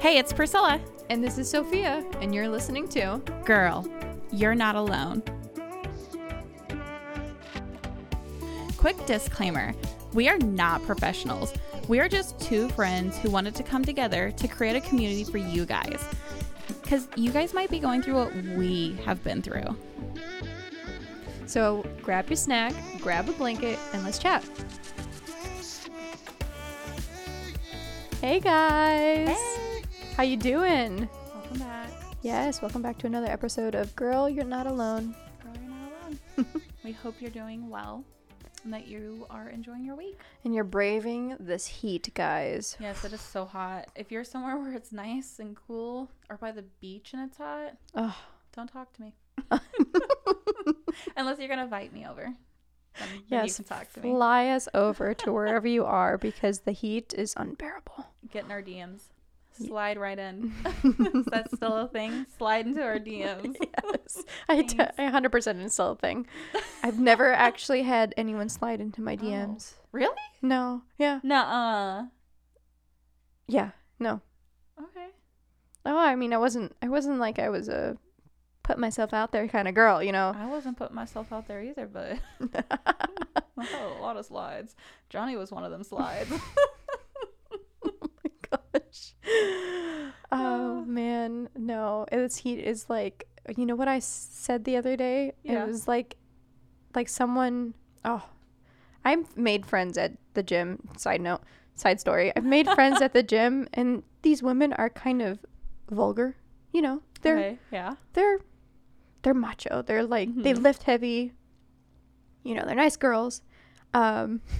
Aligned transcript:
Hey, 0.00 0.18
it's 0.18 0.32
Priscilla. 0.32 0.80
And 1.10 1.24
this 1.24 1.38
is 1.38 1.50
Sofia, 1.50 2.04
and 2.20 2.34
you're 2.34 2.48
listening 2.48 2.86
to 2.88 3.20
Girl, 3.44 3.86
you're 4.30 4.54
not 4.54 4.76
alone. 4.76 5.22
Quick 8.76 8.96
disclaimer 9.06 9.74
we 10.14 10.28
are 10.28 10.38
not 10.38 10.82
professionals. 10.84 11.52
We 11.86 12.00
are 12.00 12.08
just 12.08 12.40
two 12.40 12.68
friends 12.70 13.18
who 13.18 13.30
wanted 13.30 13.54
to 13.56 13.62
come 13.62 13.84
together 13.84 14.30
to 14.32 14.48
create 14.48 14.76
a 14.76 14.80
community 14.80 15.24
for 15.24 15.38
you 15.38 15.66
guys. 15.66 16.02
Because 16.82 17.08
you 17.16 17.30
guys 17.30 17.52
might 17.52 17.70
be 17.70 17.78
going 17.78 18.02
through 18.02 18.14
what 18.14 18.34
we 18.34 18.98
have 19.04 19.22
been 19.22 19.42
through. 19.42 19.76
So 21.46 21.86
grab 22.02 22.28
your 22.28 22.36
snack, 22.36 22.74
grab 23.00 23.28
a 23.28 23.32
blanket, 23.32 23.78
and 23.92 24.02
let's 24.04 24.18
chat. 24.18 24.44
Hey 28.28 28.40
guys. 28.40 29.28
Hey. 29.28 29.82
How 30.14 30.22
you 30.22 30.36
doing? 30.36 31.08
Welcome 31.32 31.58
back. 31.60 31.90
Yes, 32.20 32.60
welcome 32.60 32.82
back 32.82 32.98
to 32.98 33.06
another 33.06 33.26
episode 33.26 33.74
of 33.74 33.96
Girl, 33.96 34.28
You're 34.28 34.44
Not 34.44 34.66
Alone. 34.66 35.14
Girl, 35.42 35.54
you're 35.58 35.70
not 35.70 36.18
alone. 36.36 36.62
we 36.84 36.92
hope 36.92 37.14
you're 37.20 37.30
doing 37.30 37.70
well 37.70 38.04
and 38.64 38.74
that 38.74 38.86
you 38.86 39.26
are 39.30 39.48
enjoying 39.48 39.82
your 39.82 39.96
week. 39.96 40.20
And 40.44 40.54
you're 40.54 40.64
braving 40.64 41.36
this 41.40 41.66
heat, 41.66 42.12
guys. 42.12 42.76
Yes, 42.78 43.02
it 43.02 43.14
is 43.14 43.22
so 43.22 43.46
hot. 43.46 43.86
If 43.96 44.12
you're 44.12 44.24
somewhere 44.24 44.58
where 44.58 44.74
it's 44.74 44.92
nice 44.92 45.38
and 45.38 45.56
cool 45.66 46.10
or 46.28 46.36
by 46.36 46.52
the 46.52 46.64
beach 46.82 47.14
and 47.14 47.22
it's 47.22 47.38
hot, 47.38 47.76
Ugh. 47.94 48.12
don't 48.54 48.70
talk 48.70 48.92
to 48.92 49.00
me. 49.00 49.14
Unless 51.16 51.38
you're 51.38 51.48
going 51.48 51.60
to 51.60 51.64
invite 51.64 51.94
me 51.94 52.06
over. 52.06 52.34
Yes, 53.28 53.60
talk 53.66 53.92
to 53.94 54.00
me. 54.00 54.10
fly 54.10 54.48
us 54.48 54.68
over 54.74 55.14
to 55.14 55.32
wherever 55.32 55.66
you 55.66 55.84
are 55.84 56.16
because 56.18 56.60
the 56.60 56.72
heat 56.72 57.14
is 57.16 57.34
unbearable. 57.36 58.06
Get 58.32 58.44
in 58.44 58.50
our 58.50 58.62
DMs. 58.62 59.02
Slide 59.52 59.98
right 59.98 60.18
in. 60.18 60.52
is 60.84 61.24
that 61.26 61.48
still 61.52 61.74
a 61.76 61.88
thing? 61.88 62.26
Slide 62.36 62.66
into 62.66 62.80
our 62.82 62.98
DMs. 62.98 63.56
yes, 63.84 64.22
I, 64.48 64.62
d-. 64.62 64.78
I 64.78 65.10
100% 65.10 65.46
install 65.60 65.92
a 65.92 65.96
thing. 65.96 66.28
I've 66.84 67.00
never 67.00 67.32
actually 67.32 67.82
had 67.82 68.14
anyone 68.16 68.48
slide 68.48 68.80
into 68.80 69.00
my 69.02 69.14
Oh. 69.14 69.24
DMs. 69.24 69.72
Really? 69.90 70.14
No, 70.42 70.82
yeah, 70.96 71.18
Nuh-uh. 71.24 72.04
yeah, 73.48 73.70
no. 73.98 74.20
Okay. 74.80 75.08
Oh, 75.84 75.98
I 75.98 76.14
mean, 76.14 76.32
I 76.32 76.38
wasn't. 76.38 76.76
I 76.82 76.88
wasn't 76.88 77.18
like 77.18 77.38
I 77.40 77.48
was 77.48 77.68
a 77.68 77.96
put 78.68 78.78
myself 78.78 79.14
out 79.14 79.32
there 79.32 79.48
kind 79.48 79.66
of 79.66 79.74
girl, 79.74 80.02
you 80.02 80.12
know. 80.12 80.34
I 80.36 80.44
wasn't 80.44 80.76
putting 80.76 80.94
myself 80.94 81.32
out 81.32 81.48
there 81.48 81.62
either, 81.62 81.86
but 81.86 82.18
I 83.58 83.64
had 83.64 83.86
a 83.98 84.02
lot 84.02 84.18
of 84.18 84.26
slides. 84.26 84.76
Johnny 85.08 85.36
was 85.36 85.50
one 85.50 85.64
of 85.64 85.72
them 85.72 85.82
slides. 85.82 86.30
Oh 87.84 88.10
my 88.24 88.60
gosh. 88.74 89.14
Oh 90.30 90.82
ah. 90.82 90.84
man, 90.84 91.48
no. 91.56 92.04
This 92.12 92.36
heat 92.36 92.58
is 92.58 92.90
like. 92.90 93.26
You 93.56 93.64
know 93.64 93.76
what 93.76 93.88
I 93.88 93.98
said 94.00 94.64
the 94.64 94.76
other 94.76 94.94
day? 94.94 95.32
Yeah. 95.42 95.62
It 95.62 95.68
was 95.68 95.88
like, 95.88 96.16
like 96.94 97.08
someone. 97.08 97.72
Oh, 98.04 98.22
I've 99.06 99.34
made 99.38 99.64
friends 99.64 99.96
at 99.96 100.12
the 100.34 100.42
gym. 100.42 100.86
Side 100.98 101.22
note, 101.22 101.40
side 101.76 101.98
story. 101.98 102.30
I've 102.36 102.44
made 102.44 102.68
friends 102.68 103.00
at 103.00 103.14
the 103.14 103.22
gym, 103.22 103.68
and 103.72 104.02
these 104.20 104.42
women 104.42 104.74
are 104.74 104.90
kind 104.90 105.22
of 105.22 105.38
vulgar. 105.90 106.36
You 106.72 106.82
know, 106.82 107.02
they're 107.22 107.38
okay. 107.38 107.58
Yeah. 107.72 107.94
they're 108.12 108.40
they're 109.22 109.34
macho. 109.34 109.82
They're 109.82 110.04
like 110.04 110.34
they 110.34 110.52
Mhm. 110.54 110.62
lift 110.62 110.82
heavy. 110.84 111.32
You 112.42 112.54
know, 112.54 112.64
they're 112.64 112.74
nice 112.74 112.96
girls. 112.96 113.42
Um 113.94 114.40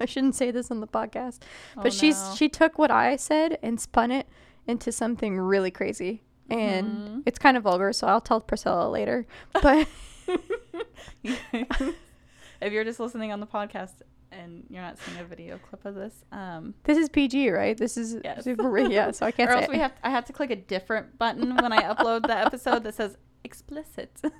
I 0.00 0.06
shouldn't 0.06 0.34
say 0.34 0.50
this 0.50 0.70
on 0.70 0.80
the 0.80 0.86
podcast, 0.86 1.40
Oh, 1.76 1.82
but 1.82 1.92
she's 1.92 2.18
no. 2.20 2.34
she 2.34 2.48
took 2.48 2.78
what 2.78 2.90
I 2.90 3.16
said 3.16 3.58
and 3.62 3.78
spun 3.80 4.10
it 4.10 4.26
into 4.66 4.90
something 4.92 5.38
really 5.38 5.70
crazy. 5.70 6.22
And 6.48 6.86
Mhm. 6.88 7.22
it's 7.26 7.38
kind 7.38 7.56
of 7.56 7.62
vulgar, 7.64 7.92
so 7.92 8.06
I'll 8.06 8.20
tell 8.20 8.40
Priscilla 8.40 8.88
later. 8.88 9.26
But 9.52 9.86
if 11.22 12.72
you're 12.72 12.84
just 12.84 12.98
listening 13.00 13.30
on 13.32 13.40
the 13.40 13.46
podcast 13.46 13.92
and 14.32 14.64
you're 14.70 14.82
not 14.82 14.98
seeing 14.98 15.18
a 15.18 15.24
video 15.24 15.58
clip 15.58 15.84
of 15.84 15.94
this, 15.94 16.24
um, 16.32 16.74
this 16.84 16.96
is 16.98 17.08
PG, 17.08 17.50
right? 17.50 17.76
This 17.76 17.96
is 17.96 18.16
Yes. 18.24 18.44
super, 18.44 18.78
yeah, 18.78 19.10
so 19.10 19.26
I 19.26 19.30
can't 19.36 19.50
or 19.50 19.52
say 19.54 19.58
else 19.60 19.64
it. 19.66 19.70
we 19.70 19.78
have 19.78 19.92
I 20.02 20.10
have 20.10 20.24
to 20.26 20.32
click 20.32 20.50
a 20.50 20.56
different 20.56 21.18
button 21.18 21.56
when 21.56 21.72
I 21.72 21.82
upload 21.94 22.26
the 22.26 22.36
episode 22.36 22.84
that 22.84 22.94
says 22.94 23.16
explicit, 23.44 24.10
and 24.22 24.32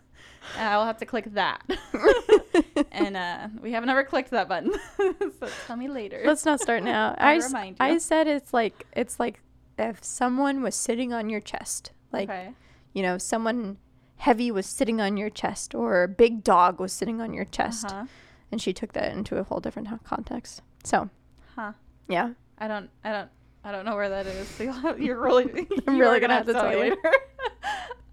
I'll 0.59 0.85
have 0.85 0.99
to 0.99 1.07
click 1.07 1.33
that. 1.35 1.63
and 2.93 3.17
uh, 3.17 3.49
we 3.63 3.73
have 3.73 3.85
never 3.85 4.05
clicked 4.05 4.31
that 4.31 4.49
button, 4.49 4.73
so 4.99 5.49
tell 5.67 5.77
me 5.77 5.89
later. 5.89 6.23
Let's 6.25 6.45
not 6.45 6.61
start 6.61 6.83
now. 6.83 7.15
I'll 7.19 7.29
I, 7.29 7.37
s- 7.37 7.47
remind 7.47 7.77
you. 7.81 7.87
I 7.87 7.99
said 7.99 8.27
it's 8.27 8.53
like 8.53 8.87
it's 8.93 9.19
like 9.21 9.41
if 9.79 10.05
someone 10.05 10.63
was 10.63 10.75
sitting 10.75 11.13
on 11.13 11.31
your 11.31 11.41
chest, 11.41 11.93
like 12.13 12.29
okay. 12.29 12.53
you 12.93 13.03
know, 13.03 13.19
someone 13.19 13.79
heavy 14.17 14.51
was 14.51 14.67
sitting 14.67 15.01
on 15.01 15.17
your 15.17 15.31
chest 15.31 15.75
or 15.75 16.03
a 16.03 16.09
big 16.09 16.45
dog 16.45 16.79
was 16.79 16.93
sitting 16.93 17.21
on 17.21 17.33
your 17.33 17.47
chest. 17.47 17.87
Uh-huh. 17.87 18.05
And 18.53 18.61
she 18.61 18.73
took 18.73 18.93
that 18.95 19.13
into 19.13 19.37
a 19.39 19.45
whole 19.45 19.61
different 19.61 19.89
context. 20.05 20.63
So, 20.85 21.09
Huh. 21.55 21.73
yeah. 22.09 22.31
I 22.59 22.69
don't. 22.69 22.91
I 23.05 23.13
don't. 23.13 23.29
I 23.63 23.73
don't 23.73 23.85
know 23.85 23.95
where 23.95 24.09
that 24.09 24.27
is. 24.27 24.49
So 24.59 24.97
you're 24.97 25.21
really. 25.21 25.67
I'm 25.87 25.97
you 25.97 26.01
really 26.03 26.17
are 26.17 26.21
gonna 26.21 26.35
have 26.35 26.47
to 26.47 26.53
tell 26.53 26.73
you. 26.73 26.79
later. 26.81 27.13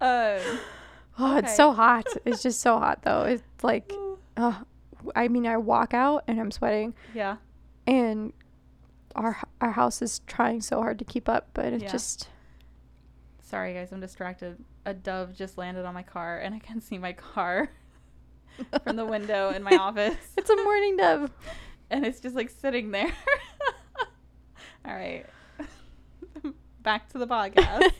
um, 0.00 0.58
Oh, 1.20 1.36
Okay. 1.38 1.48
it's 1.48 1.56
so 1.56 1.72
hot. 1.72 2.06
it's 2.24 2.42
just 2.42 2.60
so 2.60 2.78
hot 2.78 3.02
though. 3.02 3.22
It's 3.22 3.42
like, 3.64 3.92
oh, 4.36 4.62
I 5.16 5.26
mean, 5.28 5.46
I 5.46 5.56
walk 5.56 5.92
out 5.94 6.22
and 6.28 6.40
I'm 6.40 6.50
sweating 6.52 6.94
yeah. 7.14 7.36
and 7.86 8.32
our 9.16 9.36
our 9.60 9.72
house 9.72 10.00
is 10.02 10.20
trying 10.28 10.60
so 10.60 10.76
hard 10.80 10.98
to 11.00 11.04
keep 11.04 11.28
up, 11.28 11.48
but 11.54 11.72
it 11.72 11.82
Yeah. 11.82 11.90
just 11.90 12.28
Sorry, 13.42 13.72
guys. 13.74 13.90
I'm 13.92 14.00
distracted. 14.00 14.58
A 14.84 14.92
dove 14.94 15.34
just 15.34 15.56
landed 15.58 15.84
on 15.86 15.94
my 15.94 16.02
car, 16.02 16.38
and 16.38 16.54
I 16.54 16.58
can 16.58 16.80
see 16.80 16.98
my 16.98 17.12
car 17.14 17.70
from 18.84 18.96
the 18.96 19.04
window 19.06 19.50
in 19.50 19.62
my 19.62 19.76
office. 19.80 20.16
it's 20.36 20.50
a 20.50 20.56
mourning 20.56 20.96
dove. 20.96 21.30
and 21.90 22.04
it's 22.06 22.20
just 22.20 22.34
like 22.36 22.50
sitting 22.50 22.90
there. 22.90 23.12
All 24.84 24.94
right. 24.94 25.24
Back 26.82 27.08
to 27.10 27.18
the 27.18 27.26
podcast. 27.26 27.90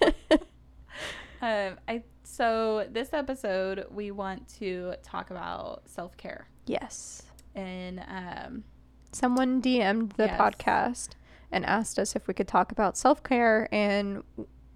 um, 1.42 1.76
I 1.86 2.02
so 2.22 2.86
this 2.90 3.12
episode 3.12 3.86
we 3.90 4.10
want 4.10 4.48
to 4.58 4.94
talk 5.02 5.30
about 5.30 5.82
self 5.88 6.16
care 6.16 6.48
yes. 6.66 7.22
and 7.54 8.00
um, 8.08 8.64
Someone 9.12 9.60
DM'd 9.62 10.12
the 10.12 10.26
Yes. 10.26 10.40
podcast 10.40 11.08
and 11.50 11.64
asked 11.64 11.98
us 11.98 12.14
if 12.14 12.26
we 12.28 12.34
could 12.34 12.48
talk 12.48 12.72
about 12.72 12.96
self 12.96 13.22
care 13.22 13.68
and 13.72 14.22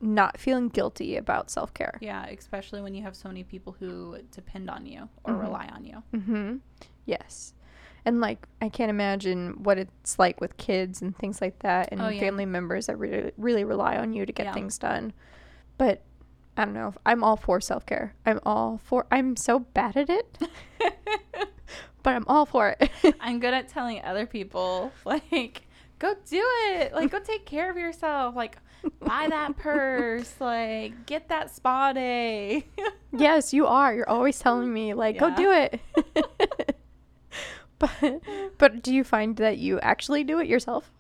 not 0.02 0.38
feeling 0.38 0.68
guilty 0.68 1.16
about 1.16 1.50
self 1.50 1.72
care. 1.72 1.96
yeah, 2.02 2.26
especially 2.26 2.82
when 2.82 2.92
you 2.94 3.02
have 3.02 3.14
so 3.16 3.28
many 3.28 3.44
people 3.44 3.74
who 3.78 4.18
depend 4.32 4.68
on 4.68 4.84
you 4.84 5.08
or 5.24 5.32
Mhm. 5.34 5.40
rely 5.40 5.68
on 5.72 5.84
you. 5.84 6.02
Mm-hmm. 6.12 6.56
Yes. 7.06 7.54
And 8.04 8.20
like 8.20 8.46
I 8.60 8.68
can't 8.68 8.90
imagine 8.90 9.62
what 9.62 9.78
it's 9.78 10.18
like 10.18 10.40
with 10.40 10.56
kids 10.56 11.00
and 11.02 11.16
things 11.16 11.40
like 11.40 11.60
that 11.60 11.90
and 11.92 12.02
Oh, 12.02 12.08
yeah. 12.08 12.18
family 12.20 12.46
members 12.46 12.86
that 12.86 12.98
really 12.98 13.30
really 13.38 13.62
rely 13.64 13.96
on 13.96 14.12
you 14.12 14.26
to 14.26 14.32
get 14.32 14.46
Yeah. 14.46 14.52
things 14.54 14.76
done. 14.76 15.12
But 15.78 16.02
I 16.56 16.64
don't 16.64 16.74
know. 16.74 16.92
I'm 17.06 17.22
all 17.24 17.36
for 17.36 17.60
self-care. 17.60 18.14
I'm 18.26 18.40
all 18.44 18.78
for 18.82 19.06
I'm 19.12 19.36
so 19.36 19.60
bad 19.60 19.96
at 19.96 20.10
it, 20.10 20.36
but 22.02 22.14
I'm 22.14 22.24
all 22.26 22.44
for 22.46 22.74
it. 22.78 22.90
I'm 23.20 23.38
good 23.40 23.54
at 23.54 23.68
telling 23.68 24.02
other 24.02 24.26
people, 24.26 24.92
like, 25.04 25.62
go 26.02 26.14
do 26.28 26.44
it. 26.74 26.92
Like, 26.92 27.10
go 27.10 27.20
take 27.20 27.46
care 27.46 27.70
of 27.70 27.76
yourself. 27.76 28.34
Like, 28.34 28.58
buy 29.00 29.28
that 29.28 29.56
purse. 29.68 30.34
Like, 30.40 31.06
get 31.06 31.28
that 31.28 31.54
spa 31.54 31.92
day. 31.92 32.66
yes, 33.16 33.54
you 33.54 33.66
are. 33.66 33.94
You're 33.94 34.08
always 34.08 34.38
telling 34.38 34.72
me 34.72 34.92
like 34.94 35.18
go 35.18 35.34
do 35.34 35.52
it. 35.52 35.80
but 37.78 38.20
but 38.58 38.82
do 38.82 38.92
you 38.92 39.04
find 39.04 39.36
that 39.36 39.58
you 39.58 39.78
actually 39.80 40.24
do 40.24 40.40
it 40.40 40.48
yourself? 40.48 40.90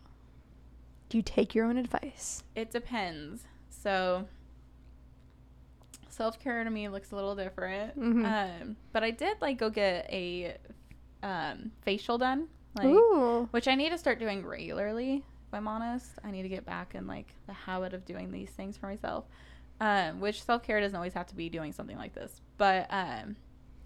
Do 1.08 1.18
you 1.18 1.22
take 1.22 1.54
your 1.54 1.66
own 1.66 1.76
advice? 1.76 2.42
it 2.54 2.70
depends. 2.70 3.42
So, 3.68 4.26
self 6.08 6.38
care 6.38 6.62
to 6.62 6.70
me 6.70 6.88
looks 6.88 7.10
a 7.10 7.16
little 7.16 7.34
different. 7.34 7.98
Mhm. 7.98 8.24
Um, 8.62 8.76
but 8.92 9.02
I 9.02 9.10
did 9.10 9.36
like 9.40 9.58
go 9.58 9.68
get 9.68 10.08
a 10.10 10.56
um, 11.22 11.72
facial 11.82 12.18
done, 12.18 12.48
like, 12.74 12.86
Ooh. 12.86 13.48
which 13.50 13.68
I 13.68 13.74
need 13.74 13.90
to 13.90 13.98
start 13.98 14.18
doing 14.18 14.44
regularly. 14.44 15.24
If 15.48 15.54
I'm 15.54 15.68
honest, 15.68 16.10
I 16.24 16.30
need 16.30 16.42
to 16.42 16.48
get 16.48 16.64
back 16.64 16.94
in 16.94 17.06
like 17.06 17.34
the 17.46 17.52
habit 17.52 17.92
of 17.92 18.04
doing 18.04 18.30
these 18.30 18.50
things 18.50 18.76
for 18.76 18.86
myself. 18.86 19.24
Um, 19.80 20.20
which 20.20 20.42
self 20.42 20.62
care 20.62 20.80
doesn't 20.80 20.94
always 20.94 21.14
have 21.14 21.26
to 21.28 21.34
be 21.34 21.48
doing 21.48 21.72
something 21.72 21.96
like 21.98 22.14
this, 22.14 22.40
but 22.56 22.86
um, 22.90 23.36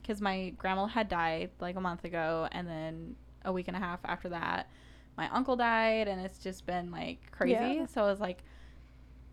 because 0.02 0.20
my 0.20 0.50
grandma 0.50 0.86
had 0.86 1.08
died 1.08 1.50
like 1.58 1.76
a 1.76 1.80
month 1.80 2.04
ago, 2.04 2.48
and 2.52 2.68
then 2.68 3.16
a 3.44 3.52
week 3.52 3.68
and 3.68 3.76
a 3.76 3.80
half 3.80 4.00
after 4.04 4.28
that, 4.28 4.68
my 5.16 5.28
uncle 5.30 5.56
died, 5.56 6.06
and 6.06 6.20
it's 6.20 6.38
just 6.38 6.66
been 6.66 6.90
like 6.90 7.30
crazy. 7.30 7.52
Yeah. 7.54 7.86
So 7.86 8.02
I 8.02 8.10
was 8.10 8.20
like, 8.20 8.44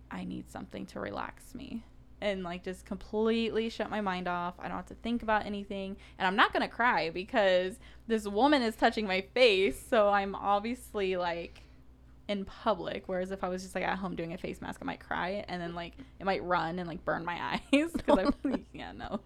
I 0.10 0.24
need 0.24 0.50
something 0.50 0.86
to 0.88 1.00
relax 1.00 1.54
me 1.54 1.84
and 2.24 2.42
like 2.42 2.64
just 2.64 2.86
completely 2.86 3.70
shut 3.70 3.90
my 3.90 4.00
mind 4.00 4.28
off. 4.28 4.56
I 4.58 4.70
don't 4.70 4.78
have 4.78 4.88
to 4.88 4.96
think 4.96 5.22
about 5.22 5.46
anything. 5.46 5.98
And 6.18 6.26
I'm 6.26 6.38
not 6.38 6.54
going 6.54 6.62
to 6.62 6.74
cry 6.74 7.10
because 7.10 7.76
this 8.08 8.26
woman 8.26 8.62
is 8.62 8.76
touching 8.78 9.06
my 9.06 9.22
face. 9.34 9.80
So 9.90 10.08
I'm 10.08 10.34
obviously 10.34 11.18
like 11.18 11.64
in 12.30 12.46
public. 12.46 13.04
Whereas 13.08 13.32
if 13.32 13.44
I 13.44 13.50
was 13.50 13.62
just 13.62 13.76
like 13.76 13.84
at 13.84 13.98
home 13.98 14.16
doing 14.16 14.32
a 14.32 14.38
face 14.38 14.62
mask, 14.62 14.80
I 14.82 14.86
might 14.86 15.02
cry 15.02 15.44
and 15.50 15.62
then 15.62 15.76
like 15.76 15.96
it 16.20 16.26
might 16.26 16.42
run 16.46 16.80
and 16.80 16.88
like 16.88 17.04
burn 17.04 17.26
my 17.26 17.60
eyes 17.74 17.92
because 17.92 18.32
I 18.46 18.50
yeah 18.74 18.94
no, 18.94 19.20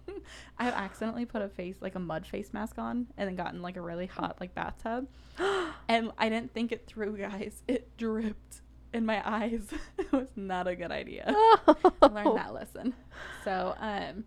I've 0.58 0.74
accidentally 0.74 1.24
put 1.24 1.40
a 1.40 1.48
face 1.48 1.76
like 1.80 1.94
a 1.94 2.00
mud 2.00 2.26
face 2.26 2.52
mask 2.52 2.78
on 2.78 3.06
and 3.16 3.28
then 3.28 3.36
gotten 3.36 3.62
like 3.62 3.76
a 3.76 3.80
really 3.80 4.06
hot 4.06 4.38
like 4.40 4.54
bathtub, 4.56 5.06
and 5.88 6.10
I 6.18 6.28
didn't 6.28 6.52
think 6.52 6.72
it 6.72 6.86
through, 6.88 7.16
guys. 7.18 7.62
It 7.68 7.96
dripped 7.96 8.62
in 8.92 9.06
my 9.06 9.22
eyes. 9.28 9.62
it 9.98 10.12
was 10.12 10.28
not 10.36 10.66
a 10.66 10.74
good 10.74 10.90
idea. 10.90 11.24
I 11.28 12.06
learned 12.06 12.36
that 12.36 12.54
lesson. 12.54 12.94
So 13.44 13.74
um, 13.78 14.24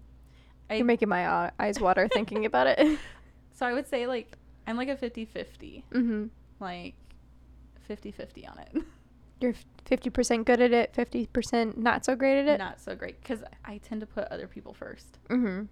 I 0.70 0.76
You're 0.76 0.86
making 0.86 1.10
my 1.10 1.26
uh, 1.26 1.50
eyes 1.60 1.80
water 1.80 2.08
thinking 2.08 2.46
about 2.46 2.68
it. 2.68 3.00
so 3.54 3.66
I 3.66 3.74
would 3.74 3.88
say 3.88 4.08
like 4.08 4.38
I'm 4.68 4.78
like 4.78 4.90
a 4.90 4.96
50-50. 4.96 5.84
mm-hmm. 5.92 6.26
like 6.60 6.96
50-50 7.90 8.50
on 8.50 8.60
it. 8.60 8.84
You're 9.40 9.56
fifty 9.86 10.12
percent 10.12 10.46
good 10.46 10.62
at 10.62 10.72
it, 10.72 10.94
fifty 10.94 11.26
percent 11.26 11.76
not 11.76 12.06
so 12.06 12.16
great 12.16 12.40
at 12.40 12.48
it. 12.48 12.60
Not 12.60 12.80
so 12.80 12.96
great 12.96 13.20
because 13.20 13.44
I 13.66 13.80
tend 13.80 14.02
to 14.02 14.06
put 14.06 14.28
other 14.28 14.46
people 14.46 14.72
first. 14.72 15.18
Mm-hmm. 15.30 15.64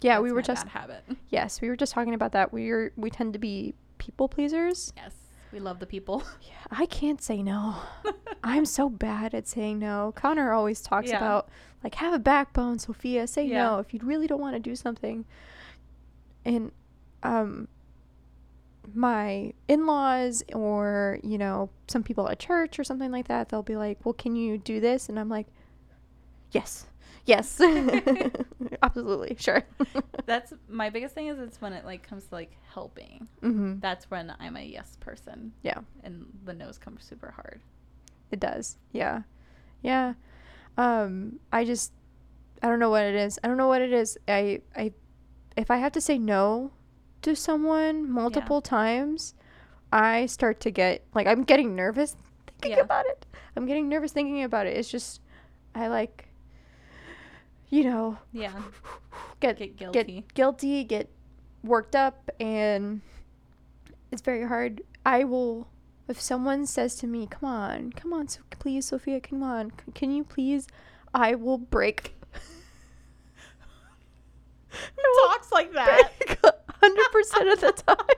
Yeah, 0.00 0.20
we 0.20 0.30
were 0.30 0.40
just 0.40 0.66
bad 0.66 0.72
habit. 0.72 1.04
yes, 1.28 1.60
we 1.60 1.68
were 1.68 1.74
just 1.74 1.92
talking 1.92 2.14
about 2.14 2.30
that. 2.30 2.52
We're 2.52 2.92
we 2.94 3.10
tend 3.10 3.32
to 3.32 3.40
be 3.40 3.74
people 3.98 4.28
pleasers. 4.28 4.92
Yes, 4.96 5.14
we 5.52 5.60
love 5.60 5.78
the 5.78 5.86
people. 5.86 6.22
Yeah, 6.42 6.54
I 6.70 6.86
can't 6.86 7.20
say 7.22 7.42
no. 7.42 7.76
I'm 8.44 8.64
so 8.64 8.88
bad 8.88 9.34
at 9.34 9.46
saying 9.48 9.78
no. 9.78 10.12
Connor 10.14 10.52
always 10.52 10.80
talks 10.80 11.08
Yeah. 11.10 11.16
about 11.18 11.48
like 11.84 11.94
have 11.96 12.12
a 12.14 12.18
backbone, 12.18 12.78
Sofia. 12.78 13.26
Say 13.26 13.46
Yeah. 13.46 13.62
no 13.64 13.78
if 13.78 13.92
you 13.94 14.00
really 14.02 14.26
don't 14.26 14.40
want 14.40 14.54
to 14.54 14.60
do 14.60 14.74
something. 14.76 15.24
And 16.44 16.72
um 17.22 17.68
my 18.94 19.52
in-laws 19.68 20.42
or, 20.54 21.18
you 21.22 21.36
know, 21.36 21.68
some 21.88 22.02
people 22.02 22.28
at 22.28 22.38
church 22.38 22.78
or 22.78 22.84
something 22.84 23.10
like 23.12 23.28
that, 23.28 23.48
they'll 23.50 23.62
be 23.62 23.76
like, 23.76 24.02
"Well, 24.04 24.14
can 24.14 24.34
you 24.34 24.56
do 24.56 24.80
this?" 24.80 25.08
And 25.10 25.18
I'm 25.20 25.28
like, 25.28 25.46
"Yes. 26.52 26.86
Yes. 27.26 27.60
Absolutely. 28.82 29.36
Sure." 29.38 29.62
That's 30.26 30.52
my 30.68 30.90
biggest 30.90 31.14
thing 31.14 31.28
is 31.28 31.38
it's 31.38 31.60
when 31.60 31.72
it 31.72 31.84
like 31.84 32.02
comes 32.06 32.26
to 32.26 32.34
like 32.34 32.52
helping. 32.72 33.28
mhm. 33.42 33.80
That's 33.80 34.10
when 34.10 34.32
I'm 34.38 34.56
a 34.56 34.62
yes 34.62 34.96
person. 35.00 35.52
Yeah. 35.62 35.78
And 36.02 36.26
the 36.44 36.52
no's 36.54 36.78
comes 36.78 37.04
super 37.04 37.30
hard. 37.32 37.60
It 38.30 38.40
does. 38.40 38.76
Yeah. 38.92 39.22
Yeah. 39.82 40.14
Um 40.76 41.38
I 41.52 41.64
just 41.64 41.92
I 42.62 42.68
don't 42.68 42.78
know 42.78 42.90
what 42.90 43.04
it 43.04 43.14
is. 43.14 43.38
I 43.42 43.48
don't 43.48 43.56
know 43.56 43.68
what 43.68 43.82
it 43.82 43.92
is. 43.92 44.18
I 44.26 44.60
I 44.76 44.92
if 45.56 45.70
I 45.70 45.76
have 45.78 45.92
to 45.92 46.00
say 46.00 46.18
no 46.18 46.72
to 47.22 47.34
someone 47.34 48.08
multiple 48.10 48.60
times, 48.62 49.34
I 49.92 50.26
start 50.26 50.60
to 50.60 50.70
get 50.70 51.04
like 51.14 51.26
I'm 51.26 51.44
getting 51.44 51.74
nervous 51.74 52.16
thinking 52.60 52.78
Yeah. 52.78 52.84
about 52.84 53.06
it. 53.06 53.26
I'm 53.56 53.66
getting 53.66 53.88
nervous 53.88 54.12
thinking 54.12 54.42
about 54.44 54.66
it. 54.66 54.76
It's 54.76 54.90
just 54.90 55.20
I 55.74 55.88
like 55.88 56.27
you 57.70 57.84
know, 57.84 58.18
Yeah. 58.32 58.52
get 59.40 59.58
Get 59.58 59.76
guilty. 59.76 59.92
get 60.24 60.34
guilty, 60.34 60.84
get 60.84 61.10
worked 61.62 61.94
up, 61.96 62.30
and 62.40 63.00
it's 64.10 64.22
very 64.22 64.46
hard. 64.46 64.82
I 65.04 65.24
will, 65.24 65.68
if 66.08 66.20
someone 66.20 66.66
says 66.66 66.94
to 66.96 67.06
me, 67.06 67.26
"Come 67.26 67.48
on, 67.48 67.92
come 67.92 68.12
on, 68.12 68.28
so 68.28 68.40
please, 68.50 68.86
Sofia, 68.86 69.20
come 69.20 69.42
on, 69.42 69.70
c- 69.70 69.92
can 69.94 70.10
you 70.10 70.24
please?" 70.24 70.66
I 71.14 71.34
will 71.34 71.58
break. 71.58 72.14
Who 74.70 75.26
talks 75.28 75.50
like 75.50 75.72
that? 75.72 76.10
Hundred 76.82 77.10
percent 77.12 77.48
of 77.48 77.60
the 77.60 77.72
time. 77.86 78.16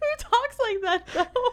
Who 0.00 0.06
talks 0.18 0.58
like 0.60 0.80
that 0.82 1.06
though? 1.34 1.52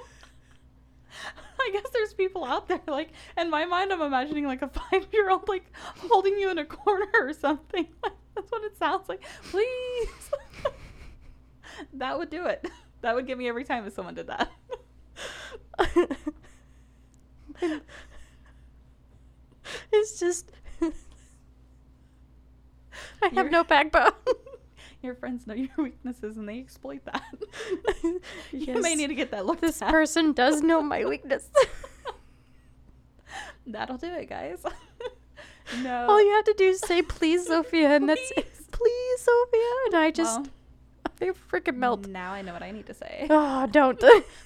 I 2.36 2.40
guess 2.40 2.42
there's 2.42 2.42
people 2.44 2.46
out 2.46 2.68
there 2.68 2.82
like 2.88 3.10
in 3.38 3.50
my 3.50 3.66
mind 3.66 3.92
I'm 3.92 4.02
imagining 4.02 4.46
like 4.46 4.62
a 4.62 4.68
five 4.70 5.08
year 5.12 5.30
old 5.30 5.48
like 5.48 5.66
holding 6.10 6.38
you 6.38 6.50
in 6.52 6.58
a 6.58 6.66
corner 6.66 7.08
or 7.14 7.34
something. 7.34 7.88
That's 8.36 8.50
what 8.52 8.64
it 8.64 8.78
sounds 8.78 9.10
like. 9.10 9.22
Please. 9.44 10.32
that 11.94 12.18
would 12.18 12.30
do 12.30 12.46
it. 12.46 12.70
That 13.02 13.16
would 13.16 13.28
get 13.28 13.38
me 13.38 13.48
every 13.50 13.66
time 13.66 13.86
if 13.86 13.94
someone 13.94 14.14
did 14.16 14.28
that. 14.28 14.50
it's 19.92 20.20
just. 20.20 20.52
I 20.82 20.92
have 23.28 23.34
You're- 23.34 23.50
no 23.50 23.64
backbone. 23.64 24.12
Your 25.04 25.16
friends 25.16 25.48
know 25.48 25.56
your 25.56 25.70
weaknesses 25.78 26.38
and 26.38 26.48
they 26.48 26.60
exploit 26.60 27.04
that. 27.06 27.24
You 28.04 28.22
Yes. 28.52 28.82
may 28.84 28.94
need 28.96 29.08
to 29.08 29.16
get 29.16 29.32
that 29.32 29.46
looked 29.48 29.62
this 29.62 29.82
at. 29.82 29.90
person 29.90 30.32
does 30.34 30.62
know 30.62 30.80
my 30.82 31.06
weakness. 31.06 31.50
That'll 33.72 33.98
do 33.98 34.08
it, 34.08 34.30
guys. 34.30 34.64
no. 35.84 36.06
All 36.08 36.22
you 36.24 36.32
have 36.32 36.46
to 36.46 36.54
do 36.58 36.66
is 36.66 36.80
say 36.80 37.02
please, 37.02 37.48
Sofia, 37.48 37.96
and 37.96 38.10
that's 38.10 38.32
it. 38.32 38.48
Please. 38.54 38.68
Please, 38.72 39.22
Sofia, 39.22 39.74
and 39.88 39.96
I 39.96 40.12
just 40.12 40.40
Well, 40.40 40.50
I 41.22 41.26
freaking 41.52 41.76
melt. 41.76 42.08
Now 42.08 42.32
I 42.34 42.42
know 42.42 42.54
what 42.54 42.64
I 42.64 42.72
need 42.72 42.88
to 42.88 42.94
say. 42.94 43.28
Oh, 43.30 43.68
don't. 43.72 44.02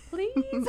Please. 0.09 0.67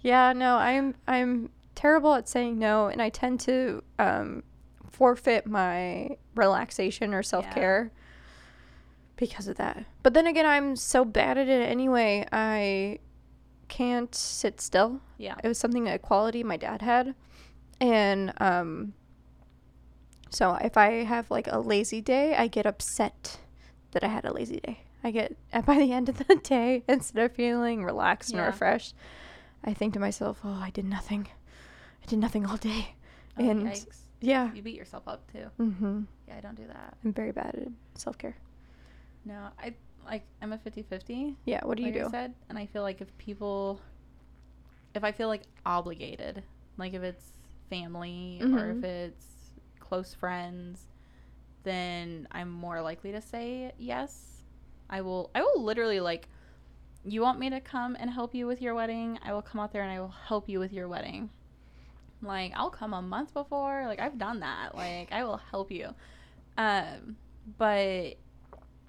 yeah, 0.00 0.32
no, 0.32 0.56
I'm 0.56 0.94
I'm 1.06 1.50
terrible 1.74 2.14
at 2.14 2.28
saying 2.28 2.58
no, 2.58 2.86
and 2.86 3.00
I 3.00 3.10
tend 3.10 3.38
to 3.40 3.82
um, 3.98 4.42
forfeit 4.90 5.46
my 5.46 6.16
relaxation 6.34 7.14
or 7.14 7.22
self 7.22 7.48
care 7.52 7.92
because 9.16 9.46
of 9.46 9.56
that. 9.56 9.84
But 10.02 10.14
then 10.14 10.26
again, 10.26 10.46
I'm 10.46 10.74
so 10.74 11.04
bad 11.04 11.38
at 11.38 11.48
it 11.48 11.68
anyway. 11.68 12.26
I 12.32 12.98
can't 13.68 14.14
sit 14.14 14.60
still. 14.60 15.00
yeah. 15.18 15.34
It 15.42 15.48
was 15.48 15.58
something 15.58 15.88
a 15.88 15.98
quality 15.98 16.42
my 16.44 16.56
dad 16.56 16.82
had, 16.82 17.14
and 17.80 18.32
um. 18.38 18.94
So 20.30 20.54
if 20.54 20.76
I 20.76 21.04
have 21.04 21.30
like 21.30 21.46
a 21.46 21.58
lazy 21.60 22.00
day, 22.00 22.34
I 22.34 22.48
get 22.48 22.66
upset 22.66 23.38
that 23.92 24.02
I 24.04 24.08
had 24.08 24.24
a 24.24 24.32
lazy 24.32 24.60
day. 24.60 24.80
I 25.04 25.10
get 25.10 25.36
and 25.52 25.64
by 25.70 25.76
the 25.78 25.92
end 25.92 26.08
of 26.08 26.18
the 26.18 26.36
day, 26.36 26.82
instead 26.88 27.24
of 27.24 27.32
feeling 27.36 27.84
relaxed 27.84 28.32
and 28.32 28.40
refreshed, 28.44 28.94
I 29.64 29.72
think 29.72 29.94
to 29.94 30.00
myself, 30.00 30.40
"Oh, 30.44 30.60
I 30.62 30.70
did 30.70 30.84
nothing. 30.84 31.28
I 32.02 32.06
did 32.06 32.18
nothing 32.18 32.44
all 32.46 32.56
day." 32.56 32.94
Oh, 33.38 33.48
and 33.48 33.66
yikes. 33.68 33.86
yeah, 34.20 34.52
You 34.54 34.62
beat 34.62 34.76
yourself 34.76 35.06
up 35.06 35.30
too. 35.30 35.46
mm-hmm. 35.60 36.02
Yeah, 36.26 36.36
I 36.38 36.40
don't 36.40 36.56
do 36.56 36.66
that. 36.66 36.96
I'm 37.04 37.12
very 37.12 37.32
bad 37.32 37.54
at 37.54 37.68
self 38.00 38.18
care. 38.18 38.36
No, 39.24 39.48
I 39.58 39.74
like 40.06 40.24
I'm 40.42 40.52
a 40.52 40.58
50-50. 40.58 41.36
Yeah, 41.44 41.60
what 41.64 41.76
do 41.76 41.82
you 41.82 41.92
like 41.92 42.00
I 42.00 42.04
do? 42.04 42.10
said, 42.10 42.34
and 42.48 42.58
I 42.58 42.66
feel 42.66 42.82
like 42.82 43.00
if 43.00 43.16
people 43.18 43.80
if 44.94 45.04
I 45.04 45.12
feel 45.12 45.28
like 45.28 45.42
obligated, 45.66 46.42
like 46.78 46.94
if 46.94 47.02
it's 47.02 47.32
family 47.68 48.38
or 48.42 48.46
Mhm. 48.46 48.78
if 48.78 48.84
it's 48.84 49.26
close 49.80 50.14
friends, 50.14 50.86
then 51.64 52.26
I'm 52.32 52.50
more 52.50 52.80
likely 52.80 53.12
to 53.12 53.20
say 53.20 53.72
yes. 53.78 54.42
I 54.88 55.00
will 55.02 55.30
I 55.34 55.42
will 55.42 55.62
literally 55.62 56.00
like 56.00 56.28
you 57.04 57.20
want 57.22 57.38
me 57.38 57.50
to 57.50 57.60
come 57.60 57.96
and 58.00 58.10
help 58.10 58.34
you 58.34 58.46
with 58.46 58.60
your 58.62 58.74
wedding? 58.74 59.18
I 59.24 59.32
will 59.32 59.42
come 59.42 59.60
out 59.60 59.72
there 59.72 59.82
and 59.82 59.92
I 59.92 60.00
will 60.00 60.14
help 60.28 60.48
you 60.48 60.58
with 60.58 60.72
your 60.72 60.88
wedding. 60.88 61.30
Like 62.22 62.52
I'll 62.56 62.70
come 62.70 62.92
a 62.94 63.02
month 63.02 63.34
before. 63.34 63.84
Like 63.86 64.00
I've 64.00 64.18
done 64.18 64.40
that. 64.40 64.74
Like 64.74 65.12
I 65.12 65.24
will 65.24 65.36
help 65.50 65.70
you. 65.70 65.94
Um 66.56 67.16
but 67.58 68.14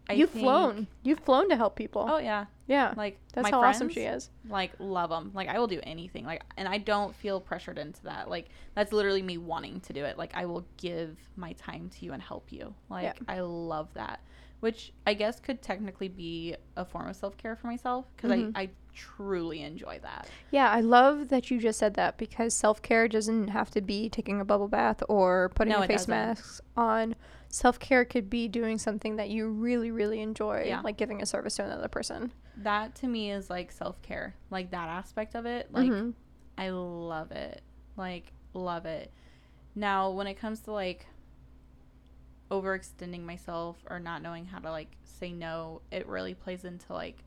I 0.09 0.13
You've 0.13 0.29
think- 0.29 0.43
flown. 0.43 0.87
You've 1.03 1.19
flown 1.19 1.49
to 1.49 1.55
help 1.57 1.75
people. 1.75 2.05
Oh 2.09 2.17
yeah. 2.17 2.45
yeah, 2.67 2.93
Like 2.95 3.19
that's 3.33 3.43
my 3.43 3.49
how 3.51 3.61
awesome 3.61 3.89
she 3.89 4.01
is. 4.01 4.29
Like 4.49 4.71
love 4.79 5.09
them. 5.09 5.31
Like 5.33 5.49
I 5.49 5.59
will 5.59 5.67
do 5.67 5.79
anything. 5.83 6.25
Like 6.25 6.43
and 6.55 6.67
I 6.67 6.77
don't 6.77 7.13
feel 7.15 7.41
pressured 7.41 7.77
into 7.77 8.03
that. 8.03 8.29
Like 8.29 8.47
that's 8.75 8.91
literally 8.93 9.21
me 9.21 9.37
wanting 9.37 9.81
to 9.81 9.93
do 9.93 10.05
it. 10.05 10.17
Like 10.17 10.31
I 10.33 10.45
will 10.45 10.65
give 10.77 11.17
my 11.35 11.53
time 11.53 11.89
to 11.97 12.05
you 12.05 12.13
and 12.13 12.21
help 12.21 12.51
you. 12.51 12.73
Like 12.89 13.03
Yeah. 13.03 13.13
I 13.27 13.41
love 13.41 13.89
that. 13.95 14.21
Which 14.59 14.91
I 15.05 15.13
guess 15.13 15.39
could 15.39 15.61
technically 15.61 16.07
be 16.07 16.55
a 16.75 16.83
form 16.83 17.07
of 17.07 17.15
self 17.15 17.37
care 17.37 17.55
for 17.55 17.67
myself 17.67 18.05
because 18.15 18.31
Mhm. 18.31 18.51
I, 18.55 18.61
I 18.63 18.69
truly 18.93 19.61
enjoy 19.61 19.99
that. 20.01 20.27
Yeah, 20.49 20.69
I 20.71 20.81
love 20.81 21.29
that 21.29 21.51
you 21.51 21.59
just 21.59 21.77
said 21.77 21.93
that 21.93 22.17
because 22.17 22.53
self 22.55 22.81
care 22.81 23.07
doesn't 23.07 23.49
have 23.49 23.69
to 23.71 23.81
be 23.81 24.09
taking 24.09 24.41
a 24.41 24.45
bubble 24.45 24.67
bath 24.67 25.03
or 25.07 25.49
putting 25.49 25.73
No, 25.73 25.83
a 25.83 25.87
face 25.87 26.05
doesn't. 26.07 26.09
mask 26.11 26.63
on. 26.75 27.15
Self 27.49 27.79
care 27.79 28.03
could 28.03 28.29
be 28.29 28.47
doing 28.47 28.77
something 28.77 29.15
that 29.17 29.29
you 29.29 29.47
really, 29.47 29.89
really 29.91 30.19
enjoy, 30.21 30.63
Yeah. 30.65 30.81
like 30.81 30.97
giving 30.97 31.21
a 31.21 31.25
service 31.25 31.55
to 31.57 31.63
another 31.63 31.87
person. 31.87 32.33
That 32.57 32.95
to 32.95 33.07
me 33.07 33.31
is 33.31 33.49
like 33.51 33.71
self 33.71 34.01
care. 34.01 34.35
Like 34.49 34.71
that 34.71 34.89
aspect 34.89 35.35
of 35.35 35.45
it. 35.45 35.71
Like 35.71 35.91
Mhm. 35.91 36.13
I 36.57 36.69
love 36.71 37.31
it. 37.31 37.61
Like, 37.95 38.33
love 38.53 38.85
it. 38.87 39.13
Now, 39.75 40.09
when 40.09 40.25
it 40.27 40.33
comes 40.35 40.61
to 40.61 40.71
like 40.71 41.05
overextending 42.51 43.23
myself 43.23 43.77
or 43.89 43.99
not 43.99 44.21
knowing 44.21 44.45
how 44.45 44.59
to 44.59 44.71
like 44.71 44.95
say 45.03 45.31
no, 45.31 45.81
it 45.91 46.07
really 46.07 46.33
plays 46.33 46.63
into 46.65 46.93
like 46.93 47.23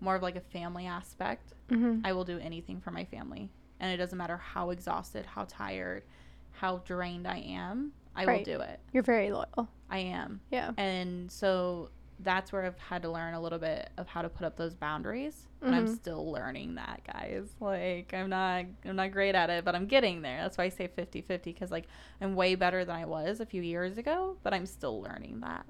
more 0.00 0.16
of 0.16 0.22
like 0.22 0.36
a 0.36 0.40
family 0.40 0.86
aspect. 0.86 1.52
Mhm. 1.68 2.00
I 2.04 2.12
will 2.12 2.24
do 2.24 2.38
anything 2.38 2.80
for 2.80 2.90
my 2.90 3.04
family. 3.04 3.50
And 3.80 3.92
it 3.92 3.96
doesn't 3.96 4.16
matter 4.18 4.36
how 4.36 4.70
exhausted, 4.70 5.24
how 5.26 5.44
tired, 5.48 6.02
how 6.52 6.78
drained 6.78 7.26
I 7.26 7.38
am, 7.38 7.92
I 8.14 8.24
Right. 8.24 8.38
will 8.46 8.56
do 8.58 8.60
it. 8.62 8.80
You're 8.92 9.02
very 9.02 9.30
loyal. 9.32 9.68
I 9.88 9.98
am. 9.98 10.40
Yeah. 10.50 10.72
And 10.76 11.30
so 11.30 11.90
that's 12.22 12.52
where 12.52 12.64
I've 12.64 12.78
had 12.78 13.02
to 13.02 13.10
learn 13.10 13.34
a 13.34 13.40
little 13.40 13.58
bit 13.58 13.90
of 13.96 14.06
how 14.06 14.22
to 14.22 14.28
put 14.28 14.44
up 14.46 14.56
those 14.56 14.74
boundaries. 14.74 15.46
And 15.62 15.74
I'm 15.74 15.86
Mhm. 15.86 15.94
still 15.94 16.30
learning 16.30 16.74
that, 16.76 17.02
guys. 17.10 17.48
Like 17.60 18.12
I'm 18.14 18.28
not 18.30 18.64
I'm 18.84 18.96
not 18.96 19.12
great 19.12 19.34
at 19.34 19.50
it, 19.50 19.64
but 19.64 19.74
I'm 19.74 19.86
getting 19.86 20.22
there. 20.22 20.42
That's 20.42 20.56
why 20.58 20.64
I 20.64 20.68
say 20.70 20.88
50-50 20.88 21.52
cuz 21.58 21.70
like 21.70 21.86
I'm 22.20 22.34
way 22.34 22.54
better 22.54 22.84
than 22.84 22.96
I 22.96 23.04
was 23.04 23.40
a 23.40 23.46
few 23.46 23.62
years 23.62 23.98
ago, 23.98 24.36
but 24.42 24.52
I'm 24.54 24.66
still 24.66 25.00
learning 25.02 25.40
that. 25.40 25.66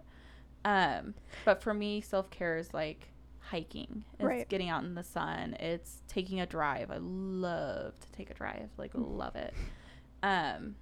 Um 0.64 1.14
but 1.44 1.62
for 1.62 1.72
me 1.74 2.00
self-care 2.00 2.56
is 2.58 2.72
like 2.74 3.08
hiking. 3.40 4.04
It's 4.14 4.22
Right. 4.22 4.48
getting 4.48 4.68
out 4.68 4.84
in 4.84 4.94
the 4.94 5.02
sun. 5.02 5.54
It's 5.58 6.02
taking 6.06 6.40
a 6.40 6.46
drive. 6.46 6.90
I 6.90 6.98
love 7.00 7.98
to 8.00 8.12
take 8.12 8.30
a 8.30 8.34
drive. 8.34 8.70
Like 8.76 8.92
Mm. 8.92 9.16
love 9.18 9.34
it. 9.36 9.54
Um 10.22 10.76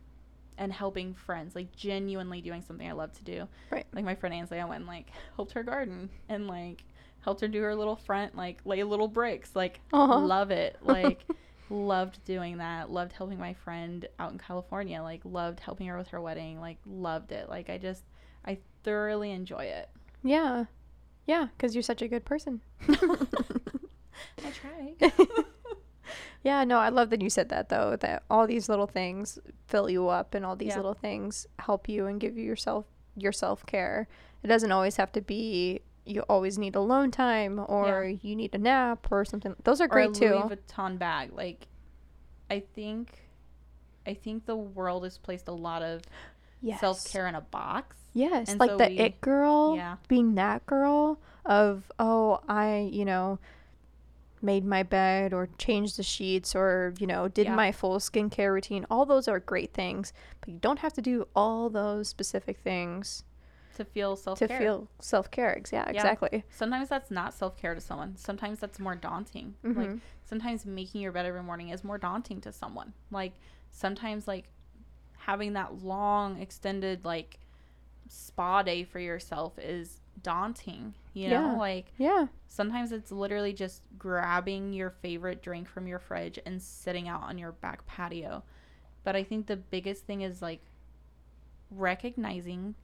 and 0.59 0.73
helping 0.73 1.15
friends, 1.15 1.55
like 1.55 1.75
genuinely 1.75 2.41
doing 2.41 2.63
something 2.63 2.89
I 2.89 2.93
love 2.93 3.13
to 3.15 3.25
do. 3.25 3.49
Right. 3.71 3.87
Like 3.93 4.05
my 4.05 4.15
friend 4.15 4.35
Ainsley, 4.35 4.61
I 4.61 4.65
went 4.65 4.81
and 4.81 4.87
like 4.89 5.11
helped 5.37 5.53
her 5.53 5.63
garden 5.63 6.11
and 6.29 6.47
like 6.47 6.85
helped 7.21 7.41
her 7.41 7.49
do 7.49 7.63
her 7.63 7.75
little 7.75 7.97
front, 7.97 8.37
like 8.37 8.61
lay 8.65 8.83
little 8.83 9.09
bricks. 9.09 9.51
Like 9.55 9.81
Aw. 9.93 10.17
love 10.17 10.51
it. 10.51 10.77
Like 10.83 11.25
loved 11.71 12.25
doing 12.25 12.59
that. 12.59 12.91
Loved 12.91 13.13
helping 13.13 13.39
my 13.39 13.53
friend 13.55 14.07
out 14.19 14.33
in 14.33 14.39
California. 14.39 15.03
Like 15.03 15.21
loved 15.25 15.61
helping 15.61 15.87
her 15.87 15.97
with 15.97 16.09
her 16.09 16.21
wedding. 16.21 16.61
Like 16.61 16.79
loved 16.87 17.33
it. 17.33 17.49
Like 17.49 17.71
I 17.71 17.79
just 17.79 18.05
I 18.45 18.59
thoroughly 18.85 19.31
enjoy 19.31 19.65
it. 19.65 19.89
Yeah. 20.23 20.65
Yeah, 21.27 21.49
because 21.57 21.75
you're 21.75 21.83
such 21.83 22.01
a 22.01 22.09
good 22.09 22.25
person. 22.25 22.63
I 22.89 24.51
try. 24.53 24.95
Yeah, 26.43 26.65
no, 26.65 26.79
I 26.79 26.89
love 26.89 27.11
that 27.11 27.21
you 27.23 27.31
said 27.31 27.49
that 27.51 27.69
though. 27.69 27.97
That 27.97 28.23
all 28.31 28.47
these 28.47 28.69
little 28.69 28.87
things 28.87 29.39
fill 29.67 29.89
you 29.91 30.09
up, 30.09 30.35
and 30.35 30.45
all 30.47 30.57
these 30.57 30.69
Yeah. 30.71 30.77
little 30.77 30.95
things 30.95 31.47
help 31.59 31.89
you 31.89 32.07
and 32.07 32.21
give 32.21 32.37
you 32.37 32.45
yourself 32.45 32.87
your 33.17 33.33
self 33.33 33.65
care. 33.67 34.07
It 34.43 34.47
doesn't 34.49 34.71
always 34.73 34.97
have 34.97 35.11
to 35.13 35.21
be 35.21 35.81
you 36.05 36.23
always 36.23 36.57
need 36.57 36.75
alone 36.75 37.11
time 37.11 37.59
or 37.69 38.05
you 38.23 38.35
need 38.35 38.55
a 38.55 38.59
nap 38.59 39.07
or 39.11 39.25
something. 39.27 39.55
Those 39.65 39.81
are 39.83 39.85
or 39.85 39.89
great 39.89 40.11
a 40.17 40.21
too. 40.21 40.31
Louis 40.31 40.57
Vuitton 40.57 40.99
bag. 40.99 41.33
Like 41.35 41.67
I 42.51 42.61
think 42.61 43.25
I 44.07 44.15
think 44.15 44.47
the 44.47 44.57
world 44.57 45.05
has 45.05 45.19
placed 45.19 45.49
a 45.49 45.53
lot 45.53 45.83
of 45.83 46.01
yes. 46.63 46.81
self 46.81 47.05
care 47.11 47.27
in 47.27 47.35
a 47.35 47.43
box. 47.43 47.97
Yes, 48.15 48.49
And 48.51 48.59
like 48.59 48.71
so 48.71 48.77
the 48.79 48.87
we- 48.89 48.99
it 49.01 49.21
girl 49.21 49.75
Yeah. 49.77 49.97
being 50.09 50.35
that 50.37 50.65
girl 50.65 51.19
of 51.45 51.91
oh 51.99 52.41
I 52.49 52.89
you 52.91 53.05
know 53.05 53.39
made 54.43 54.65
my 54.65 54.83
bed 54.83 55.33
or 55.33 55.49
changed 55.59 55.97
the 55.97 56.03
sheets 56.03 56.55
or 56.55 56.95
you 56.99 57.07
know 57.07 57.29
did 57.29 57.47
Yeah. 57.47 57.55
my 57.55 57.73
full 57.73 57.99
skincare 57.99 58.53
routine. 58.53 58.87
All 58.91 59.05
those 59.07 59.29
are 59.29 59.41
great 59.41 59.73
things, 59.75 60.13
but 60.41 60.49
you 60.51 60.59
don't 60.59 60.79
have 60.81 60.93
to 60.95 61.03
do 61.03 61.27
all 61.35 61.71
those 61.71 62.09
specific 62.09 62.59
things 62.59 63.25
To 63.77 63.85
feel 63.85 64.17
self 64.17 64.39
to 64.41 64.49
feel 64.49 64.89
self 65.01 65.31
care. 65.31 65.61
Yeah, 65.73 65.89
exactly. 65.89 66.45
Sometimes 66.51 66.89
that's 66.89 67.11
not 67.11 67.35
self 67.35 67.57
care 67.57 67.75
to 67.75 67.81
someone. 67.81 68.17
Sometimes 68.17 68.59
that's 68.61 68.79
more 68.81 68.95
daunting. 68.97 69.55
Like 69.63 69.91
Mhm. 69.91 70.01
sometimes 70.25 70.67
making 70.67 71.01
your 71.01 71.13
bed 71.13 71.27
every 71.27 71.43
morning 71.43 71.69
is 71.71 71.85
more 71.85 71.99
daunting 71.99 72.41
to 72.43 72.53
someone. 72.53 72.93
Like 73.11 73.33
sometimes 73.71 74.27
like 74.27 74.49
having 75.19 75.53
that 75.53 75.83
long 75.85 76.41
extended 76.41 77.05
like 77.05 77.39
spa 78.09 78.63
day 78.63 78.85
for 78.85 78.99
yourself 78.99 79.59
is 79.59 80.01
daunting. 80.23 80.95
You 81.15 81.29
know, 81.31 81.53
Yeah. 81.53 81.57
like 81.57 81.93
Yeah, 81.99 82.27
sometimes 82.47 82.93
it's 82.93 83.11
literally 83.11 83.53
just 83.53 83.83
grabbing 83.99 84.73
your 84.73 84.91
favorite 84.91 85.43
drink 85.43 85.69
from 85.69 85.87
your 85.87 85.99
fridge 85.99 86.39
and 86.47 86.63
sitting 86.63 87.09
out 87.09 87.23
on 87.23 87.39
your 87.39 87.53
back 87.53 87.87
patio. 87.87 88.45
But 89.05 89.17
I 89.17 89.25
think 89.25 89.47
the 89.47 89.57
biggest 89.57 90.05
thing 90.07 90.21
is 90.23 90.41
like 90.43 90.61
recognizing 91.71 92.75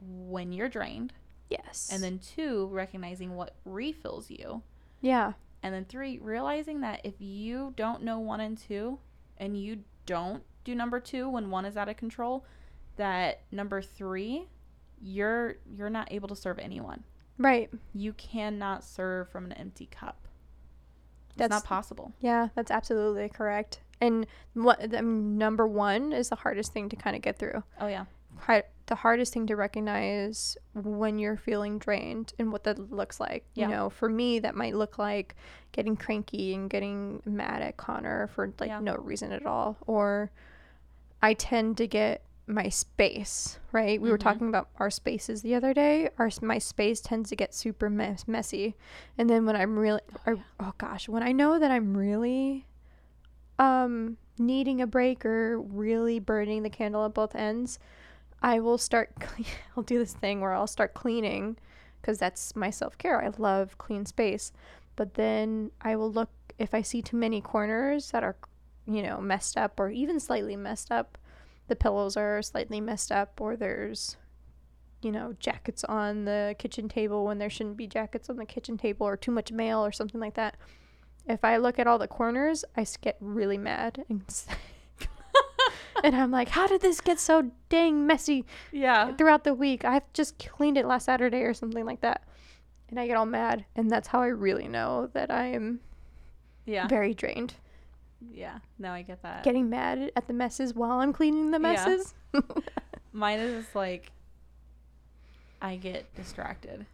when 0.00 0.52
you're 0.52 0.68
drained 0.68 1.12
yes, 1.48 1.88
and 1.92 2.02
then 2.02 2.18
two 2.18 2.66
recognizing 2.66 3.36
what 3.36 3.54
refills 3.64 4.30
you 4.30 4.62
yeah, 5.00 5.32
and 5.62 5.74
then 5.74 5.84
three 5.84 6.18
realizing 6.18 6.80
that 6.80 7.00
if 7.04 7.14
you 7.20 7.72
don't 7.76 8.02
know 8.02 8.18
one 8.18 8.40
and 8.40 8.58
two 8.58 8.98
and 9.38 9.56
you 9.58 9.80
don't 10.06 10.42
do 10.64 10.74
number 10.74 11.00
two 11.00 11.28
when 11.28 11.50
one 11.50 11.64
is 11.64 11.76
out 11.76 11.88
of 11.88 11.96
control 11.96 12.44
that 12.96 13.42
number 13.50 13.80
three 13.82 14.46
you're 15.06 15.56
you're 15.76 15.90
not 15.90 16.10
able 16.10 16.26
to 16.28 16.34
serve 16.36 16.58
anyone 16.58 17.04
right. 17.36 17.68
you 17.92 18.12
cannot 18.14 18.82
serve 18.82 19.28
from 19.28 19.44
an 19.44 19.52
empty 19.52 19.86
cup 19.86 20.26
it's 21.28 21.36
That's- 21.36 21.50
not 21.62 21.64
possible 21.68 22.12
Yeah, 22.20 22.48
that's 22.54 22.70
absolutely 22.70 23.28
correct. 23.28 23.80
And 24.00 24.26
what 24.54 24.80
I 24.80 24.86
mean, 24.86 24.94
um, 24.96 25.38
number 25.38 25.66
one 25.66 26.12
is 26.12 26.28
the 26.28 26.36
hardest 26.36 26.72
thing 26.72 26.88
to 26.90 26.96
kind 26.96 27.14
of 27.16 27.22
get 27.22 27.38
through. 27.38 27.62
oh 27.80 27.86
yeah 27.88 28.04
the 28.86 28.94
hardest 28.96 29.32
thing 29.32 29.46
to 29.46 29.56
recognize 29.56 30.56
when 30.74 31.18
you're 31.18 31.36
feeling 31.38 31.78
drained 31.78 32.34
and 32.38 32.52
what 32.52 32.64
that 32.64 32.92
looks 32.92 33.18
like. 33.18 33.46
Yeah. 33.54 33.68
You 33.68 33.74
know, 33.74 33.90
for 33.90 34.10
me, 34.10 34.40
that 34.40 34.54
might 34.54 34.74
look 34.74 34.98
like 34.98 35.36
getting 35.72 35.96
cranky 35.96 36.52
and 36.52 36.68
getting 36.68 37.22
mad 37.24 37.62
at 37.62 37.78
Connor 37.78 38.26
for 38.34 38.52
like 38.60 38.68
Yeah. 38.68 38.80
no 38.80 38.96
reason 38.96 39.32
at 39.32 39.46
all. 39.46 39.78
Or 39.86 40.30
I 41.22 41.32
tend 41.32 41.78
to 41.78 41.86
get 41.86 42.23
my 42.46 42.68
space, 42.68 43.58
right? 43.72 44.00
We 44.00 44.10
were 44.10 44.18
Mhm. 44.18 44.22
talking 44.22 44.48
about 44.48 44.68
our 44.78 44.90
spaces 44.90 45.42
the 45.42 45.54
other 45.54 45.72
day. 45.72 46.10
Our 46.18 46.30
my 46.42 46.58
space 46.58 47.00
tends 47.00 47.30
to 47.30 47.36
get 47.36 47.54
super 47.54 47.88
mess- 47.88 48.28
messy. 48.28 48.76
And 49.16 49.30
then 49.30 49.46
when 49.46 49.56
I'm 49.56 49.78
really 49.78 50.00
or, 50.26 50.38
oh 50.60 50.74
gosh, 50.78 51.08
when 51.08 51.22
I 51.22 51.32
know 51.32 51.58
that 51.58 51.70
I'm 51.70 51.96
really 51.96 52.66
um 53.58 54.16
needing 54.38 54.80
a 54.80 54.86
break 54.86 55.24
or 55.24 55.60
really 55.60 56.18
burning 56.18 56.62
the 56.62 56.70
candle 56.70 57.04
at 57.06 57.14
both 57.14 57.34
ends, 57.34 57.78
I 58.42 58.60
will 58.60 58.78
start 58.78 59.14
cle- 59.20 59.46
I'll 59.76 59.82
do 59.82 59.98
this 59.98 60.12
thing 60.12 60.40
where 60.40 60.52
I'll 60.52 60.66
start 60.66 60.92
cleaning 60.94 61.56
cuz 62.02 62.18
that's 62.18 62.54
my 62.54 62.68
self-care. 62.70 63.22
I 63.22 63.30
love 63.38 63.78
clean 63.78 64.04
space. 64.06 64.52
But 64.96 65.14
then 65.14 65.70
I 65.80 65.96
will 65.96 66.12
look 66.12 66.30
if 66.58 66.74
I 66.74 66.82
see 66.82 67.00
too 67.02 67.16
many 67.16 67.40
corners 67.40 68.10
that 68.10 68.22
are 68.22 68.36
you 68.86 69.02
know, 69.02 69.18
messed 69.18 69.56
up 69.56 69.80
or 69.80 69.88
even 69.88 70.20
slightly 70.20 70.56
messed 70.56 70.92
up. 70.92 71.16
The 71.68 71.76
pillows 71.76 72.16
are 72.16 72.42
slightly 72.42 72.80
messed 72.80 73.10
up 73.10 73.40
or 73.40 73.56
there's 73.56 74.16
you 75.04 75.12
know, 75.12 75.34
jackets 75.38 75.84
on 75.84 76.24
the 76.24 76.56
kitchen 76.58 76.88
table 76.88 77.26
when 77.26 77.38
there 77.38 77.50
shouldn't 77.50 77.76
be 77.76 77.86
jackets 77.86 78.30
on 78.30 78.36
the 78.36 78.46
kitchen 78.46 78.78
table 78.78 79.06
or 79.06 79.16
too 79.16 79.30
much 79.30 79.52
mail 79.52 79.84
or 79.84 79.92
something 79.92 80.20
like 80.20 80.34
that. 80.34 80.56
If 81.26 81.44
I 81.44 81.58
look 81.58 81.78
at 81.78 81.86
all 81.86 81.98
the 81.98 82.08
corners, 82.08 82.64
i 82.76 82.86
get 83.00 83.16
really 83.20 83.58
mad 83.58 84.04
and 84.08 84.22
and 86.04 86.16
I'm 86.16 86.30
like, 86.30 86.48
how 86.48 86.66
did 86.66 86.80
this 86.80 87.00
get 87.00 87.20
so 87.20 87.50
dang 87.68 88.06
messy 88.06 88.44
yeah 88.72 89.14
throughout 89.14 89.44
the 89.44 89.54
week? 89.54 89.84
I've 89.84 90.10
just 90.12 90.38
cleaned 90.38 90.78
it 90.78 90.86
last 90.86 91.04
Saturday 91.04 91.42
or 91.42 91.54
something 91.54 91.84
like 91.84 92.00
that. 92.00 92.24
And 92.88 93.00
I 93.00 93.06
get 93.06 93.16
all 93.16 93.26
mad, 93.26 93.64
and 93.74 93.90
that's 93.90 94.08
how 94.08 94.20
I 94.20 94.26
really 94.26 94.68
know 94.68 95.08
that 95.14 95.30
I 95.30 95.46
am 95.46 95.80
yeah 96.66 96.86
very 96.86 97.14
drained. 97.14 97.54
Yeah 98.32 98.58
no 98.78 98.90
i 98.92 99.02
get 99.02 99.22
that 99.22 99.44
Getting 99.44 99.68
mad 99.70 100.10
at 100.16 100.26
the 100.26 100.32
messes 100.32 100.74
while 100.74 100.98
I'm 101.00 101.12
cleaning 101.12 101.50
the 101.50 101.60
Yeah. 101.60 101.72
messes. 101.86 102.14
mine 103.12 103.38
is 103.40 103.66
like 103.74 104.10
i 105.62 105.76
get 105.76 106.12
distracted 106.14 106.84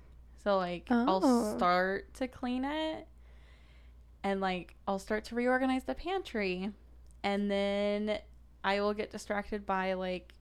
so 0.44 0.56
like 0.58 0.86
i'll 0.90 1.20
Oh. 1.24 1.56
start 1.56 2.12
to 2.14 2.28
clean 2.28 2.64
it 2.64 3.06
and 4.22 4.40
like 4.40 4.74
i'll 4.86 4.98
start 4.98 5.24
to 5.24 5.34
reorganize 5.34 5.84
the 5.84 5.94
pantry 5.94 6.70
and 7.22 7.50
then 7.50 8.18
i 8.62 8.80
will 8.80 8.92
get 8.94 9.10
distracted 9.10 9.64
by 9.64 9.94
like 9.94 10.34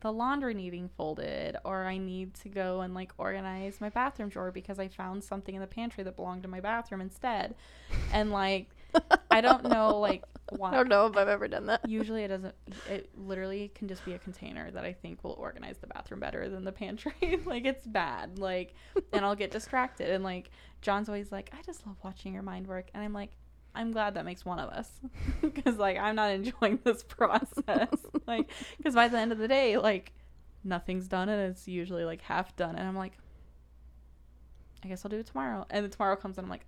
the 0.00 0.12
laundry 0.12 0.52
needing 0.52 0.90
folded 0.90 1.56
or 1.64 1.84
i 1.86 1.96
need 1.96 2.34
to 2.34 2.50
go 2.50 2.82
and 2.82 2.92
like 2.94 3.12
organize 3.16 3.80
my 3.80 3.88
bathroom 3.88 4.28
drawer 4.28 4.50
because 4.50 4.78
i 4.78 4.86
found 4.86 5.24
something 5.24 5.54
in 5.54 5.60
the 5.62 5.66
pantry 5.66 6.04
that 6.04 6.16
belonged 6.16 6.42
to 6.42 6.48
my 6.48 6.60
bathroom 6.60 7.00
instead 7.00 7.54
and 8.12 8.30
like 8.30 8.68
i 9.30 9.40
don't 9.40 9.64
know 9.64 9.98
like 9.98 10.22
why 10.50 10.70
I 10.72 10.74
don't 10.74 10.88
know 10.88 11.06
if 11.06 11.16
I've 11.16 11.28
ever 11.28 11.48
done 11.48 11.66
that. 11.66 11.88
Usually 11.88 12.24
it 12.24 12.28
doesn't. 12.28 12.54
It 12.88 13.10
literally 13.16 13.70
can 13.74 13.88
just 13.88 14.04
be 14.04 14.12
a 14.12 14.18
container 14.18 14.70
that 14.70 14.84
I 14.84 14.92
think 14.92 15.22
will 15.24 15.36
organize 15.38 15.78
the 15.78 15.86
bathroom 15.86 16.20
better 16.20 16.48
than 16.48 16.64
the 16.64 16.72
pantry. 16.72 17.12
like 17.44 17.64
it's 17.64 17.86
bad. 17.86 18.38
Like, 18.38 18.74
and 19.12 19.24
I'll 19.24 19.34
get 19.34 19.50
distracted. 19.50 20.10
And 20.10 20.24
like 20.24 20.50
John's 20.82 21.08
always 21.08 21.32
like, 21.32 21.50
I 21.52 21.62
just 21.62 21.86
love 21.86 21.96
watching 22.02 22.34
your 22.34 22.42
mind 22.42 22.66
work. 22.66 22.90
And 22.94 23.02
I'm 23.02 23.12
like, 23.12 23.30
I'm 23.74 23.90
glad 23.90 24.14
that 24.14 24.24
makes 24.24 24.44
one 24.44 24.58
of 24.58 24.68
us 24.70 24.88
because 25.40 25.76
like 25.76 25.98
I'm 25.98 26.16
not 26.16 26.30
enjoying 26.30 26.78
this 26.84 27.02
process. 27.02 27.88
like, 28.26 28.50
because 28.76 28.94
by 28.94 29.08
the 29.08 29.18
end 29.18 29.32
of 29.32 29.38
the 29.38 29.48
day, 29.48 29.78
like 29.78 30.12
nothing's 30.62 31.08
done 31.08 31.28
and 31.28 31.50
it's 31.50 31.66
usually 31.66 32.04
like 32.04 32.22
half 32.22 32.54
done. 32.56 32.76
And 32.76 32.86
I'm 32.86 32.96
like, 32.96 33.18
I 34.84 34.88
guess 34.88 35.04
I'll 35.04 35.08
do 35.10 35.18
it 35.18 35.26
tomorrow. 35.26 35.66
And 35.70 35.84
then 35.84 35.90
tomorrow 35.90 36.14
comes 36.14 36.36
and 36.36 36.44
I'm 36.44 36.50
like, 36.50 36.66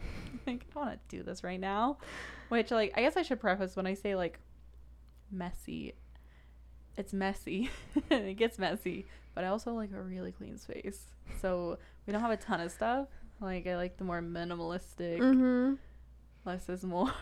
like 0.46 0.64
I 0.70 0.74
don't 0.74 0.86
want 0.86 1.08
to 1.08 1.16
do 1.16 1.22
this 1.22 1.42
right 1.44 1.60
now. 1.60 1.98
Which 2.48 2.70
like 2.70 2.92
I 2.96 3.00
guess 3.02 3.16
I 3.16 3.22
should 3.22 3.40
preface 3.40 3.76
when 3.76 3.86
I 3.86 3.94
say 3.94 4.14
like 4.14 4.38
messy. 5.30 5.94
It's 6.96 7.12
messy. 7.12 7.70
it 8.10 8.36
gets 8.36 8.58
messy, 8.58 9.06
but 9.34 9.44
I 9.44 9.48
also 9.48 9.72
like 9.74 9.92
a 9.92 10.00
really 10.00 10.32
clean 10.32 10.56
space. 10.58 11.04
So 11.40 11.78
we 12.06 12.12
don't 12.12 12.22
have 12.22 12.30
a 12.30 12.36
ton 12.36 12.60
of 12.60 12.70
stuff. 12.72 13.08
Like 13.40 13.66
I 13.66 13.76
like 13.76 13.96
the 13.98 14.04
more 14.04 14.22
minimalistic, 14.22 15.18
Mm-hmm. 15.18 15.74
less 16.44 16.68
is 16.68 16.84
more. 16.84 17.12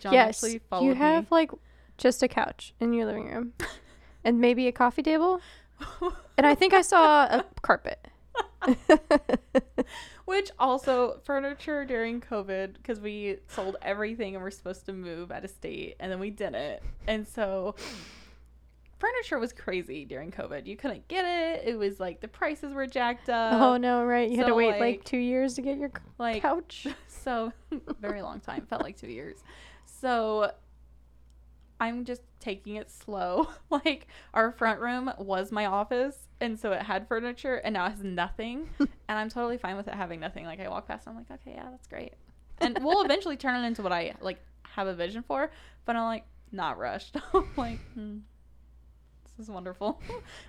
John 0.00 0.12
yes, 0.12 0.44
actually 0.44 0.60
you 0.86 0.94
have 0.94 1.24
me. 1.24 1.28
like 1.30 1.50
just 1.98 2.22
a 2.22 2.28
couch 2.28 2.74
in 2.80 2.92
your 2.92 3.06
living 3.06 3.26
room, 3.28 3.52
and 4.24 4.40
maybe 4.40 4.66
a 4.68 4.72
coffee 4.72 5.02
table. 5.02 5.40
And 6.36 6.46
I 6.46 6.54
think 6.54 6.72
I 6.74 6.82
saw 6.82 7.24
a 7.24 7.44
carpet. 7.62 8.06
Which 10.24 10.50
also 10.58 11.20
furniture 11.24 11.84
during 11.84 12.20
COVID 12.20 12.74
because 12.74 13.00
we 13.00 13.38
sold 13.48 13.76
everything 13.82 14.34
and 14.34 14.42
we're 14.42 14.50
supposed 14.50 14.86
to 14.86 14.92
move 14.92 15.30
out 15.30 15.44
of 15.44 15.50
state 15.50 15.96
and 16.00 16.10
then 16.10 16.20
we 16.20 16.30
didn't. 16.30 16.80
And 17.06 17.26
so 17.26 17.74
furniture 18.98 19.40
was 19.40 19.52
crazy 19.52 20.04
during 20.04 20.30
COVID. 20.30 20.66
You 20.66 20.76
couldn't 20.76 21.08
get 21.08 21.24
it. 21.24 21.68
It 21.68 21.76
was 21.76 21.98
like 21.98 22.20
the 22.20 22.28
prices 22.28 22.72
were 22.72 22.86
jacked 22.86 23.28
up. 23.28 23.54
oh 23.60 23.76
no, 23.76 24.04
right? 24.04 24.30
You 24.30 24.38
had 24.38 24.46
to 24.46 24.54
wait 24.54 24.70
like, 24.72 24.80
like- 24.80 25.04
two 25.04 25.18
years 25.18 25.54
to 25.54 25.62
get 25.62 25.76
your 25.76 25.90
like 26.18 26.40
couch. 26.40 26.86
so 27.08 27.52
very 28.00 28.22
long 28.22 28.38
time. 28.40 28.64
Felt 28.66 28.82
like 28.82 28.96
two 28.96 29.10
years. 29.10 29.42
So 29.86 30.52
I'm 31.82 32.04
just 32.04 32.22
taking 32.38 32.76
it 32.76 32.90
slow. 32.90 33.48
Like 33.70 34.06
our 34.34 34.52
front 34.52 34.80
room 34.80 35.10
was 35.18 35.50
my 35.50 35.64
office, 35.64 36.28
and 36.40 36.60
so 36.60 36.72
it 36.72 36.82
had 36.82 37.08
furniture, 37.08 37.56
and 37.56 37.72
now 37.72 37.86
it 37.86 37.90
has 37.90 38.04
nothing. 38.04 38.68
and 38.78 38.88
I'm 39.08 39.30
totally 39.30 39.56
fine 39.56 39.76
with 39.76 39.88
it 39.88 39.94
having 39.94 40.20
nothing. 40.20 40.44
Like 40.44 40.60
I 40.60 40.68
walk 40.68 40.86
past, 40.86 41.06
and 41.06 41.16
I'm 41.16 41.24
like, 41.28 41.40
okay, 41.40 41.56
yeah, 41.56 41.68
that's 41.70 41.88
great. 41.88 42.12
And 42.58 42.78
we'll 42.82 43.02
eventually 43.04 43.36
turn 43.36 43.62
it 43.62 43.66
into 43.66 43.82
what 43.82 43.92
I 43.92 44.12
like 44.20 44.38
have 44.62 44.86
a 44.86 44.94
vision 44.94 45.22
for. 45.22 45.50
But 45.86 45.96
I'm 45.96 46.04
like 46.04 46.24
not 46.52 46.78
rushed. 46.78 47.16
I'm 47.34 47.48
like, 47.56 47.80
hmm, 47.94 48.18
this 49.24 49.46
is 49.46 49.50
wonderful. 49.50 50.00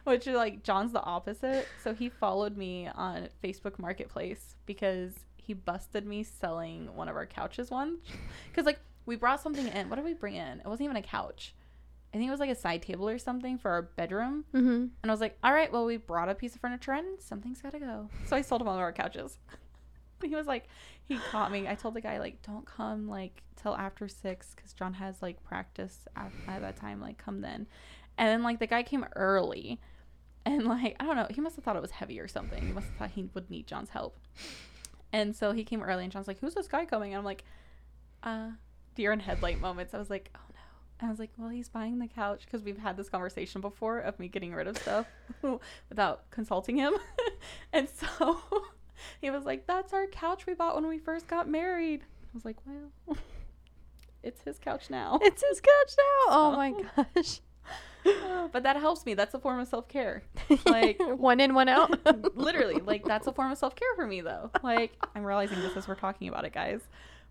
Which 0.03 0.27
is 0.27 0.35
like 0.35 0.63
John's 0.63 0.91
the 0.91 1.01
opposite. 1.01 1.67
So 1.81 1.93
he 1.93 2.09
followed 2.09 2.57
me 2.57 2.89
on 2.93 3.29
Facebook 3.41 3.79
Marketplace 3.79 4.55
because 4.65 5.13
he 5.37 5.53
busted 5.53 6.05
me 6.05 6.23
selling 6.23 6.93
one 6.93 7.07
of 7.07 7.15
our 7.15 7.25
couches 7.25 7.71
once. 7.71 8.01
Because 8.51 8.65
like 8.65 8.79
we 9.05 9.15
brought 9.15 9.41
something 9.41 9.67
in. 9.67 9.89
What 9.89 9.97
did 9.97 10.05
we 10.05 10.13
bring 10.13 10.35
in? 10.35 10.59
It 10.59 10.67
wasn't 10.67 10.85
even 10.85 10.97
a 10.97 11.01
couch. 11.01 11.53
I 12.13 12.17
think 12.17 12.27
it 12.27 12.31
was 12.31 12.39
like 12.39 12.51
a 12.51 12.55
side 12.55 12.83
table 12.83 13.09
or 13.09 13.17
something 13.17 13.57
for 13.57 13.71
our 13.71 13.81
bedroom. 13.81 14.45
Mm-hmm. 14.53 14.67
And 14.67 14.91
I 15.03 15.09
was 15.09 15.19
like, 15.19 15.37
all 15.43 15.51
right, 15.51 15.71
well, 15.71 15.85
we 15.85 15.97
brought 15.97 16.29
a 16.29 16.35
piece 16.35 16.53
of 16.53 16.61
furniture 16.61 16.93
in. 16.93 17.19
Something's 17.19 17.61
got 17.61 17.71
to 17.71 17.79
go. 17.79 18.09
So 18.27 18.35
I 18.35 18.41
sold 18.41 18.61
him 18.61 18.67
one 18.67 18.75
of 18.75 18.81
our 18.81 18.93
couches. 18.93 19.39
he 20.23 20.35
was 20.35 20.45
like, 20.45 20.67
he 21.05 21.17
caught 21.31 21.51
me. 21.51 21.67
I 21.67 21.73
told 21.73 21.95
the 21.95 22.01
guy, 22.01 22.19
like, 22.19 22.41
don't 22.43 22.65
come, 22.65 23.07
like, 23.07 23.41
till 23.55 23.75
after 23.75 24.07
six 24.07 24.53
because 24.55 24.73
John 24.73 24.93
has, 24.93 25.23
like, 25.23 25.43
practice 25.43 26.07
at, 26.15 26.31
at 26.47 26.61
that 26.61 26.75
time. 26.75 27.01
Like, 27.01 27.17
come 27.17 27.41
then. 27.41 27.65
And 28.19 28.29
then, 28.29 28.43
like, 28.43 28.59
the 28.59 28.67
guy 28.67 28.83
came 28.83 29.05
early. 29.15 29.79
And, 30.45 30.65
like, 30.65 30.95
I 30.99 31.05
don't 31.05 31.15
know. 31.15 31.27
He 31.31 31.41
must 31.41 31.55
have 31.55 31.65
thought 31.65 31.75
it 31.75 31.81
was 31.81 31.91
heavy 31.91 32.19
or 32.19 32.27
something. 32.27 32.63
He 32.63 32.73
must 32.73 32.87
have 32.87 32.95
thought 32.97 33.11
he 33.11 33.27
would 33.33 33.49
need 33.49 33.65
John's 33.65 33.89
help. 33.89 34.19
And 35.11 35.35
so 35.35 35.51
he 35.51 35.63
came 35.63 35.81
early, 35.81 36.03
and 36.03 36.11
John's 36.11 36.27
like, 36.27 36.39
who's 36.39 36.53
this 36.53 36.67
guy 36.67 36.85
coming? 36.85 37.13
And 37.13 37.19
I'm 37.19 37.25
like, 37.25 37.43
uh, 38.23 38.49
deer 38.95 39.11
in 39.11 39.19
headlight 39.19 39.59
moments. 39.59 39.93
I 39.93 39.97
was 39.97 40.09
like, 40.09 40.29
oh 40.35 40.39
no. 40.53 40.59
And 40.99 41.07
I 41.07 41.11
was 41.11 41.19
like, 41.19 41.31
well, 41.37 41.49
he's 41.49 41.69
buying 41.69 41.99
the 41.99 42.07
couch 42.07 42.43
because 42.45 42.61
we've 42.63 42.77
had 42.77 42.95
this 42.97 43.09
conversation 43.09 43.59
before 43.61 43.99
of 43.99 44.17
me 44.19 44.27
getting 44.27 44.53
rid 44.53 44.67
of 44.67 44.77
stuff 44.77 45.07
without 45.89 46.29
consulting 46.31 46.77
him. 46.77 46.93
and 47.73 47.87
so 47.89 48.37
he 49.21 49.29
was 49.29 49.43
like, 49.43 49.67
that's 49.67 49.91
our 49.93 50.07
couch 50.07 50.45
we 50.45 50.53
bought 50.53 50.75
when 50.75 50.87
we 50.87 50.97
first 50.99 51.27
got 51.27 51.49
married. 51.49 52.01
I 52.03 52.29
was 52.33 52.45
like, 52.45 52.57
well, 52.65 53.17
it's 54.23 54.41
his 54.43 54.57
couch 54.59 54.89
now. 54.89 55.19
It's 55.21 55.43
his 55.47 55.59
couch 55.59 55.95
now. 55.97 56.25
Oh 56.29 56.51
So- 56.51 56.57
my 56.57 57.05
gosh. 57.15 57.39
but 58.51 58.63
that 58.63 58.75
helps 58.77 59.05
me. 59.05 59.13
That's 59.13 59.33
a 59.33 59.39
form 59.39 59.59
of 59.59 59.67
self 59.67 59.87
care. 59.87 60.23
Like, 60.65 60.99
one 61.01 61.39
in, 61.39 61.53
one 61.53 61.69
out. 61.69 61.99
literally 62.37 62.75
like 62.85 63.05
that's 63.05 63.27
a 63.27 63.31
form 63.33 63.51
of 63.51 63.57
self-care 63.57 63.95
for 63.95 64.05
me 64.05 64.19
though 64.21 64.49
like 64.61 64.91
i'm 65.15 65.23
realizing 65.23 65.59
this 65.61 65.75
as 65.77 65.87
we're 65.87 65.95
talking 65.95 66.27
about 66.27 66.43
it 66.45 66.51
guys 66.53 66.81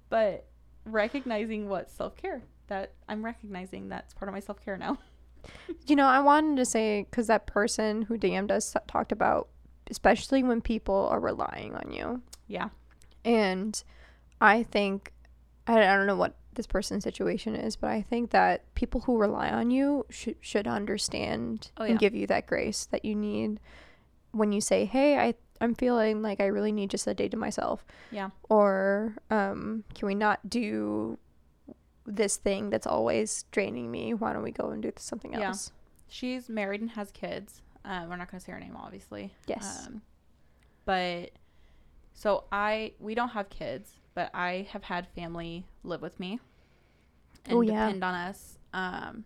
but 0.09 0.47
recognizing 0.85 1.69
what 1.69 1.91
self-care 1.91 2.43
that 2.69 2.93
i'm 3.09 3.25
recognizing 3.25 3.89
that's 3.89 4.15
part 4.15 4.29
of 4.29 4.33
my 4.35 4.41
self-care 4.41 4.77
now. 4.77 4.99
You 5.89 5.97
know, 5.97 6.07
I 6.07 6.21
wanted 6.21 6.57
to 6.59 6.65
say 6.65 7.03
because 7.11 7.27
that 7.27 7.47
person 7.49 8.03
who 8.03 8.17
DM'd 8.17 8.53
us 8.53 8.77
talked 8.87 9.11
about, 9.11 9.49
especially 9.91 10.45
when 10.45 10.61
people 10.61 11.09
are 11.11 11.19
relying 11.19 11.75
on 11.75 11.91
you. 11.93 12.23
yeah. 12.47 12.69
And 13.25 13.83
I 14.41 14.62
think, 14.62 15.12
I, 15.67 15.79
I 15.83 15.97
don't 15.97 16.07
know 16.07 16.15
what 16.15 16.37
this 16.55 16.69
person's 16.69 17.03
situation 17.03 17.57
is, 17.57 17.75
but 17.75 17.91
I 17.91 18.03
think 18.03 18.30
that 18.30 18.73
people 18.76 19.00
who 19.00 19.19
rely 19.19 19.50
on 19.50 19.73
you 19.73 20.06
should 20.11 20.37
should 20.41 20.69
understand 20.69 21.73
Oh, 21.76 21.85
and 21.85 21.99
give 21.99 22.15
you 22.15 22.28
that 22.28 22.47
grace 22.47 22.87
that 22.93 23.04
you 23.04 23.17
need 23.17 23.59
when 24.30 24.52
you 24.52 24.61
say, 24.61 24.85
"Hey, 24.85 25.19
I 25.19 25.35
I'm 25.63 25.75
feeling 25.75 26.21
like 26.23 26.41
I 26.41 26.47
really 26.47 26.73
need 26.73 26.91
just 26.91 27.07
a 27.07 27.15
day 27.15 27.29
to 27.29 27.37
myself," 27.37 27.85
yeah 28.11 28.31
or 28.51 29.15
um, 29.31 29.85
"Can 29.95 30.07
we 30.09 30.15
not 30.15 30.51
do 30.51 31.19
this 32.05 32.37
thing 32.37 32.69
that's 32.71 32.87
always 32.87 33.45
draining 33.53 33.91
me? 33.91 34.13
Why 34.13 34.33
don't 34.33 34.43
we 34.43 34.51
go 34.51 34.71
and 34.71 34.83
do 34.83 34.93
something 34.97 35.35
else? 35.35 35.41
Yeah. 35.41 35.49
else?" 35.49 35.73
she's 36.09 36.49
married 36.51 36.83
and 36.83 36.91
has 36.91 37.11
kids 37.13 37.63
um, 37.87 38.11
we're 38.11 38.17
not 38.17 38.31
going 38.31 38.39
to 38.39 38.45
say 38.45 38.53
her 38.53 38.61
name 38.61 38.77
obviously 38.77 39.33
Yes. 39.47 39.87
um, 39.87 40.03
but 40.85 41.31
so 42.13 42.45
i 42.53 42.93
we 43.01 43.15
don't 43.15 43.31
have 43.31 43.49
kids 43.49 43.95
but 44.15 44.31
i 44.35 44.67
have 44.73 44.85
had 44.85 45.07
family 45.17 45.65
live 45.85 46.03
with 46.03 46.21
me 46.21 46.39
and 47.47 47.57
Oh, 47.57 47.61
yeah. 47.63 47.87
depend 47.87 48.05
on 48.05 48.15
us 48.15 48.59
um, 48.75 49.25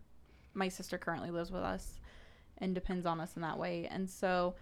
my 0.55 0.68
sister 0.68 0.96
currently 0.96 1.33
lives 1.33 1.51
with 1.51 1.62
us 1.62 1.99
and 2.59 2.72
depends 2.72 3.05
on 3.05 3.20
us 3.20 3.35
in 3.35 3.42
that 3.42 3.59
way 3.59 3.88
and 3.90 4.09
so 4.09 4.55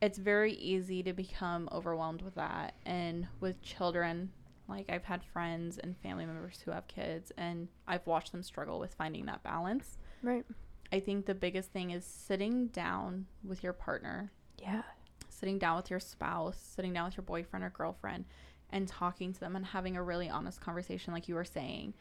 it's 0.00 0.18
very 0.18 0.52
easy 0.54 1.02
to 1.02 1.12
become 1.12 1.68
overwhelmed 1.72 2.22
with 2.22 2.34
that 2.34 2.74
and 2.84 3.26
with 3.40 3.60
children 3.62 4.30
like 4.68 4.86
i've 4.90 5.04
had 5.04 5.22
friends 5.32 5.78
and 5.78 5.96
family 5.98 6.26
members 6.26 6.60
who 6.64 6.70
have 6.70 6.86
kids 6.88 7.32
and 7.36 7.68
i've 7.88 8.06
watched 8.06 8.32
them 8.32 8.42
struggle 8.42 8.78
with 8.78 8.94
finding 8.94 9.26
that 9.26 9.42
balance 9.42 9.98
Right. 10.22 10.44
I 10.92 11.00
think 11.00 11.26
the 11.26 11.34
biggest 11.34 11.72
thing 11.72 11.90
is 11.90 12.04
sitting 12.04 12.68
down 12.68 13.26
with 13.44 13.62
your 13.62 13.72
partner, 13.72 14.30
Yeah. 14.58 14.82
sitting 15.28 15.58
down 15.58 15.76
with 15.76 15.90
your 15.90 16.00
spouse, 16.00 16.56
sitting 16.58 16.92
down 16.92 17.06
with 17.06 17.16
your 17.16 17.24
boyfriend 17.24 17.64
or 17.64 17.70
girlfriend, 17.70 18.24
and 18.70 18.86
talking 18.88 19.32
to 19.32 19.40
them 19.40 19.56
and 19.56 19.66
having 19.66 19.96
a 19.96 20.02
really 20.02 20.28
honest 20.28 20.60
conversation, 20.60 21.12
like 21.12 21.28
you 21.28 21.34
were 21.34 21.44
saying, 21.44 21.92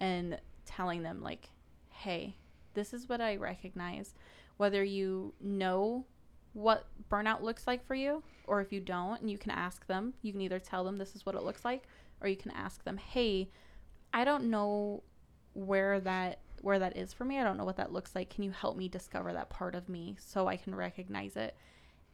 and 0.00 0.38
telling 0.66 1.02
them, 1.02 1.22
like, 1.22 1.50
hey, 1.88 2.36
this 2.74 2.92
is 2.92 3.08
what 3.08 3.20
I 3.20 3.36
recognize. 3.36 4.14
Whether 4.58 4.82
you 4.84 5.34
know 5.40 6.04
what 6.52 6.86
burnout 7.10 7.42
looks 7.42 7.66
like 7.66 7.86
for 7.86 7.94
you, 7.94 8.22
or 8.46 8.60
if 8.60 8.72
you 8.72 8.80
don't, 8.80 9.20
and 9.20 9.30
you 9.30 9.38
can 9.38 9.50
ask 9.50 9.86
them, 9.86 10.14
you 10.22 10.32
can 10.32 10.40
either 10.40 10.58
tell 10.58 10.84
them 10.84 10.98
this 10.98 11.14
is 11.14 11.24
what 11.24 11.34
it 11.34 11.42
looks 11.42 11.64
like, 11.64 11.84
or 12.20 12.28
you 12.28 12.36
can 12.36 12.50
ask 12.52 12.84
them, 12.84 12.96
hey, 12.96 13.48
I 14.12 14.24
don't 14.24 14.50
know 14.50 15.02
where 15.54 16.00
that 16.00 16.38
where 16.60 16.78
that 16.78 16.96
is 16.96 17.12
for 17.12 17.24
me. 17.24 17.40
I 17.40 17.44
don't 17.44 17.56
know 17.56 17.64
what 17.64 17.76
that 17.78 17.92
looks 17.92 18.14
like. 18.14 18.30
Can 18.30 18.44
you 18.44 18.52
help 18.52 18.76
me 18.76 18.88
discover 18.88 19.32
that 19.32 19.50
part 19.50 19.74
of 19.74 19.88
me 19.88 20.14
so 20.20 20.46
I 20.46 20.56
can 20.56 20.74
recognize 20.74 21.36
it? 21.36 21.56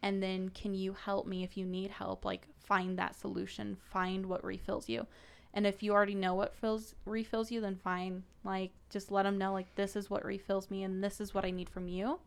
And 0.02 0.22
then 0.22 0.48
can 0.48 0.72
you 0.74 0.94
help 0.94 1.26
me 1.26 1.44
if 1.44 1.56
you 1.56 1.66
need 1.66 1.90
help 1.90 2.24
like 2.24 2.46
find 2.64 2.98
that 2.98 3.14
solution, 3.14 3.76
find 3.90 4.24
what 4.24 4.42
refills 4.42 4.88
you. 4.88 5.06
And 5.52 5.66
if 5.66 5.82
you 5.82 5.92
already 5.92 6.14
know 6.14 6.34
what 6.34 6.54
fills 6.54 6.94
refills 7.04 7.50
you, 7.50 7.60
then 7.60 7.76
fine. 7.76 8.22
Like 8.42 8.70
just 8.88 9.10
let 9.10 9.24
them 9.24 9.36
know 9.36 9.52
like 9.52 9.74
this 9.74 9.96
is 9.96 10.08
what 10.08 10.24
refills 10.24 10.70
me 10.70 10.82
and 10.82 11.04
this 11.04 11.20
is 11.20 11.34
what 11.34 11.44
I 11.44 11.50
need 11.50 11.68
from 11.68 11.88
you. 11.88 12.18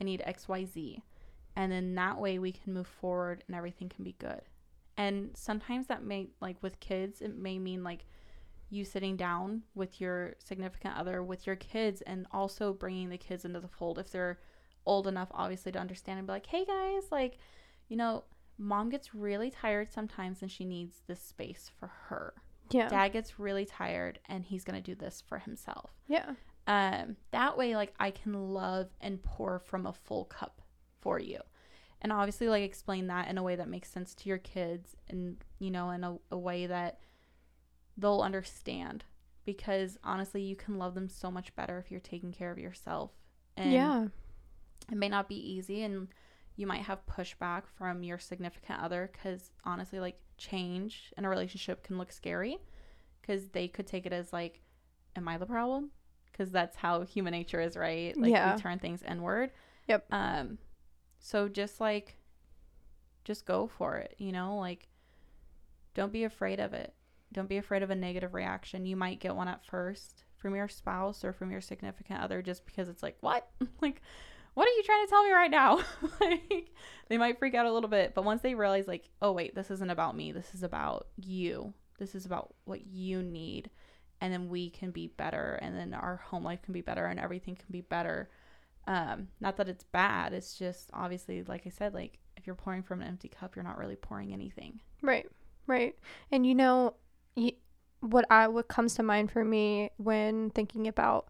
I 0.00 0.04
need 0.04 0.22
XYZ. 0.26 1.00
And 1.56 1.72
then 1.72 1.94
that 1.94 2.20
way 2.20 2.38
we 2.38 2.52
can 2.52 2.74
move 2.74 2.86
forward 2.86 3.42
and 3.46 3.56
everything 3.56 3.88
can 3.88 4.04
be 4.04 4.14
good. 4.18 4.42
And 4.98 5.30
sometimes 5.34 5.86
that 5.88 6.04
may 6.04 6.28
like 6.40 6.62
with 6.62 6.78
kids, 6.80 7.22
it 7.22 7.36
may 7.36 7.58
mean 7.58 7.82
like 7.82 8.04
you 8.68 8.84
sitting 8.84 9.16
down 9.16 9.62
with 9.74 10.00
your 10.00 10.34
significant 10.38 10.96
other, 10.96 11.22
with 11.22 11.46
your 11.46 11.56
kids, 11.56 12.02
and 12.02 12.26
also 12.32 12.72
bringing 12.72 13.08
the 13.08 13.18
kids 13.18 13.44
into 13.44 13.60
the 13.60 13.68
fold 13.68 13.98
if 13.98 14.10
they're 14.10 14.38
old 14.84 15.06
enough, 15.06 15.28
obviously, 15.32 15.72
to 15.72 15.78
understand 15.78 16.18
and 16.18 16.26
be 16.26 16.32
like, 16.32 16.46
hey 16.46 16.64
guys, 16.64 17.04
like, 17.10 17.38
you 17.88 17.96
know, 17.96 18.24
mom 18.58 18.88
gets 18.88 19.14
really 19.14 19.50
tired 19.50 19.92
sometimes 19.92 20.42
and 20.42 20.50
she 20.50 20.64
needs 20.64 21.02
this 21.06 21.20
space 21.20 21.70
for 21.78 21.90
her. 22.08 22.34
Yeah. 22.70 22.88
Dad 22.88 23.12
gets 23.12 23.38
really 23.38 23.64
tired 23.64 24.18
and 24.28 24.44
he's 24.44 24.64
going 24.64 24.82
to 24.82 24.82
do 24.82 24.94
this 24.94 25.22
for 25.26 25.38
himself. 25.38 25.92
Yeah. 26.08 26.32
Um, 26.66 27.16
that 27.30 27.56
way, 27.56 27.76
like, 27.76 27.94
I 28.00 28.10
can 28.10 28.32
love 28.32 28.88
and 29.00 29.22
pour 29.22 29.60
from 29.60 29.86
a 29.86 29.92
full 29.92 30.24
cup 30.24 30.55
for 31.00 31.18
you. 31.18 31.40
And 32.02 32.12
obviously, 32.12 32.48
like, 32.48 32.62
explain 32.62 33.06
that 33.08 33.28
in 33.28 33.38
a 33.38 33.42
way 33.42 33.56
that 33.56 33.68
makes 33.68 33.90
sense 33.90 34.14
to 34.16 34.28
your 34.28 34.38
kids 34.38 34.96
and, 35.08 35.36
you 35.58 35.70
know, 35.70 35.90
in 35.90 36.04
a, 36.04 36.16
a 36.30 36.38
way 36.38 36.66
that 36.66 37.00
they'll 37.96 38.20
understand 38.20 39.04
because 39.44 39.96
honestly 40.04 40.42
you 40.42 40.56
can 40.56 40.76
love 40.78 40.94
them 40.94 41.08
so 41.08 41.30
much 41.30 41.54
better 41.54 41.78
if 41.78 41.90
you're 41.90 42.00
taking 42.00 42.32
care 42.32 42.50
of 42.50 42.58
yourself 42.58 43.12
and 43.56 43.72
yeah. 43.72 44.06
it 44.90 44.98
may 44.98 45.08
not 45.08 45.28
be 45.28 45.36
easy 45.36 45.82
and 45.82 46.08
you 46.56 46.66
might 46.66 46.82
have 46.82 47.06
pushback 47.06 47.62
from 47.78 48.02
your 48.02 48.18
significant 48.18 48.80
other 48.82 49.10
because 49.12 49.50
honestly 49.64 50.00
like 50.00 50.18
change 50.36 51.12
in 51.16 51.24
a 51.24 51.28
relationship 51.28 51.82
can 51.82 51.96
look 51.96 52.12
scary 52.12 52.58
because 53.22 53.48
they 53.50 53.68
could 53.68 53.86
take 53.86 54.04
it 54.04 54.12
as 54.12 54.32
like 54.32 54.60
am 55.16 55.26
i 55.28 55.38
the 55.38 55.46
problem 55.46 55.90
because 56.30 56.50
that's 56.50 56.76
how 56.76 57.00
human 57.02 57.32
nature 57.32 57.60
is 57.60 57.76
right 57.76 58.16
like 58.18 58.32
Yeah. 58.32 58.54
we 58.54 58.60
turn 58.60 58.78
things 58.78 59.02
inward 59.08 59.52
Yep. 59.88 60.04
um 60.10 60.58
so 61.26 61.48
just 61.48 61.80
like 61.80 62.14
just 63.24 63.44
go 63.44 63.66
for 63.66 63.96
it 63.96 64.14
you 64.16 64.30
know 64.30 64.56
like 64.56 64.86
don't 65.92 66.12
be 66.12 66.22
afraid 66.22 66.60
of 66.60 66.72
it 66.72 66.94
don't 67.32 67.48
be 67.48 67.56
afraid 67.56 67.82
of 67.82 67.90
a 67.90 67.96
negative 67.96 68.32
reaction 68.32 68.86
you 68.86 68.94
might 68.94 69.18
get 69.18 69.34
one 69.34 69.48
at 69.48 69.66
first 69.66 70.22
from 70.36 70.54
your 70.54 70.68
spouse 70.68 71.24
or 71.24 71.32
from 71.32 71.50
your 71.50 71.60
significant 71.60 72.20
other 72.20 72.42
just 72.42 72.64
because 72.64 72.88
it's 72.88 73.02
like 73.02 73.16
what 73.22 73.48
like 73.80 74.00
what 74.54 74.68
are 74.68 74.76
you 74.76 74.84
trying 74.84 75.04
to 75.04 75.10
tell 75.10 75.22
me 75.22 75.32
right 75.32 75.50
now? 75.50 75.80
like 76.20 76.70
they 77.10 77.18
might 77.18 77.38
freak 77.38 77.54
out 77.54 77.66
a 77.66 77.72
little 77.72 77.90
bit, 77.90 78.14
but 78.14 78.24
once 78.24 78.40
they 78.40 78.54
realize 78.54 78.88
like, 78.88 79.10
oh 79.20 79.32
wait, 79.32 79.54
this 79.54 79.70
isn't 79.70 79.90
about 79.90 80.16
me. 80.16 80.32
This 80.32 80.54
is 80.54 80.62
about 80.62 81.08
you. 81.18 81.74
This 81.98 82.14
is 82.14 82.24
about 82.24 82.54
what 82.64 82.86
you 82.86 83.22
need. 83.22 83.68
And 84.22 84.32
then 84.32 84.48
we 84.48 84.70
can 84.70 84.92
be 84.92 85.08
better 85.08 85.58
and 85.60 85.76
then 85.76 85.92
our 85.92 86.16
home 86.16 86.42
life 86.42 86.62
can 86.62 86.72
be 86.72 86.80
better 86.80 87.04
and 87.04 87.20
everything 87.20 87.54
can 87.54 87.66
be 87.70 87.82
better. 87.82 88.30
Um, 88.86 89.28
not 89.40 89.56
that 89.56 89.68
it's 89.68 89.84
bad. 89.84 90.32
It's 90.32 90.56
just 90.56 90.90
obviously, 90.92 91.42
like 91.42 91.62
I 91.66 91.70
said, 91.70 91.92
like 91.94 92.18
if 92.36 92.46
you're 92.46 92.54
pouring 92.56 92.82
from 92.82 93.00
an 93.02 93.08
empty 93.08 93.28
cup, 93.28 93.56
you're 93.56 93.64
not 93.64 93.78
really 93.78 93.96
pouring 93.96 94.32
anything. 94.32 94.80
Right. 95.02 95.26
Right. 95.66 95.96
And 96.30 96.46
you 96.46 96.54
know, 96.54 96.94
y- 97.36 97.52
what 98.00 98.24
I 98.30 98.46
what 98.48 98.68
comes 98.68 98.94
to 98.94 99.02
mind 99.02 99.30
for 99.32 99.44
me 99.44 99.90
when 99.96 100.50
thinking 100.50 100.86
about 100.86 101.28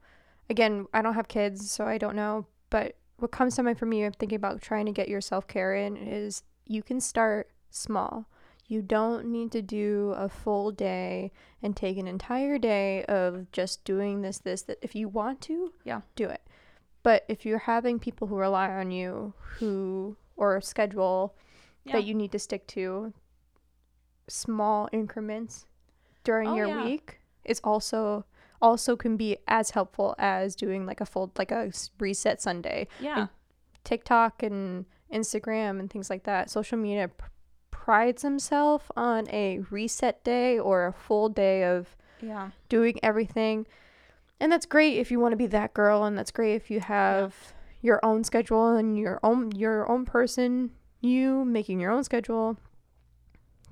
again, 0.50 0.86
I 0.92 1.00
don't 1.02 1.14
have 1.14 1.28
kids, 1.28 1.70
so 1.70 1.84
I 1.86 1.98
don't 1.98 2.14
know, 2.16 2.46
but 2.70 2.96
what 3.18 3.30
comes 3.30 3.56
to 3.56 3.62
mind 3.62 3.78
for 3.78 3.86
me 3.86 4.02
when 4.02 4.12
thinking 4.12 4.36
about 4.36 4.60
trying 4.60 4.84
to 4.86 4.92
get 4.92 5.08
your 5.08 5.20
self-care 5.22 5.74
in 5.74 5.96
is 5.96 6.42
you 6.66 6.82
can 6.82 7.00
start 7.00 7.50
small. 7.70 8.28
You 8.68 8.82
don't 8.82 9.26
need 9.26 9.52
to 9.52 9.62
do 9.62 10.12
a 10.16 10.28
full 10.28 10.70
day 10.72 11.32
and 11.62 11.74
take 11.76 11.96
an 11.98 12.06
entire 12.08 12.58
day 12.58 13.04
of 13.04 13.50
just 13.52 13.84
doing 13.84 14.20
this 14.22 14.38
this 14.38 14.62
that 14.62 14.78
if 14.82 14.94
you 14.94 15.08
want 15.08 15.40
to, 15.42 15.72
Yeah. 15.84 16.02
do 16.16 16.28
it. 16.28 16.42
But 17.06 17.24
if 17.28 17.46
you're 17.46 17.60
having 17.74 18.00
people 18.00 18.26
who 18.26 18.34
rely 18.36 18.68
on 18.68 18.90
you 18.90 19.32
who 19.58 20.16
or 20.36 20.56
a 20.56 20.62
schedule 20.62 21.36
Yeah. 21.84 21.92
that 21.92 22.04
you 22.04 22.14
need 22.14 22.32
to 22.32 22.38
stick 22.40 22.66
to 22.74 23.12
small 24.28 24.88
increments 24.92 25.66
during 26.24 26.48
Oh, 26.48 26.54
your 26.56 26.66
yeah. 26.66 26.84
week 26.84 27.20
is 27.44 27.60
also 27.62 28.24
also 28.60 28.96
can 28.96 29.16
be 29.16 29.36
as 29.46 29.70
helpful 29.70 30.16
as 30.18 30.56
doing 30.56 30.84
like 30.86 31.00
a 31.00 31.06
full 31.06 31.30
like 31.38 31.52
a 31.52 31.70
reset 32.00 32.40
sunday 32.42 32.88
Yeah. 32.98 33.26
tiktok 33.84 34.42
and 34.42 34.86
instagram 35.12 35.78
and 35.78 35.88
things 35.88 36.10
like 36.10 36.24
that 36.24 36.50
social 36.50 36.76
media 36.78 37.06
pr- 37.06 37.28
prides 37.70 38.22
himself 38.22 38.90
on 38.96 39.28
a 39.30 39.60
reset 39.70 40.24
day 40.24 40.58
or 40.58 40.86
a 40.86 40.92
full 40.92 41.28
day 41.28 41.62
of 41.64 41.96
Yeah. 42.20 42.50
doing 42.68 42.98
everything 43.04 43.66
and 44.40 44.50
that's 44.52 44.66
great 44.66 44.98
if 44.98 45.10
you 45.10 45.18
want 45.20 45.32
to 45.32 45.36
be 45.36 45.46
that 45.46 45.74
girl 45.74 46.04
and 46.04 46.16
that's 46.16 46.30
great 46.30 46.54
if 46.54 46.70
you 46.70 46.80
have 46.80 47.34
your 47.80 48.00
own 48.04 48.24
schedule 48.24 48.74
and 48.76 48.98
your 48.98 49.20
own 49.22 49.52
your 49.52 49.90
own 49.90 50.04
person 50.04 50.70
you 51.00 51.44
making 51.44 51.78
your 51.80 51.90
own 51.92 52.02
schedule 52.04 52.56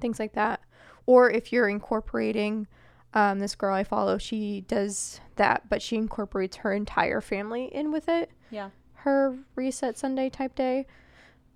things 0.01 0.19
like 0.19 0.33
that. 0.35 0.61
Or 1.07 1.31
if 1.31 1.53
you're 1.53 1.69
incorporating 1.69 2.67
um, 3.15 3.39
this 3.39 3.55
girl 3.55 3.75
i 3.75 3.85
follow 3.85 4.19
she 4.19 4.63
does 4.67 5.21
that 5.37 5.69
but 5.69 5.81
she 5.81 5.97
incorporates 5.97 6.57
her 6.59 6.73
entire 6.73 7.21
family 7.21 7.67
in 7.67 7.93
with 7.93 8.09
it. 8.09 8.31
Yeah. 8.51 8.71
her 8.95 9.37
reset 9.55 9.97
sunday 9.99 10.31
type 10.31 10.55
day. 10.55 10.87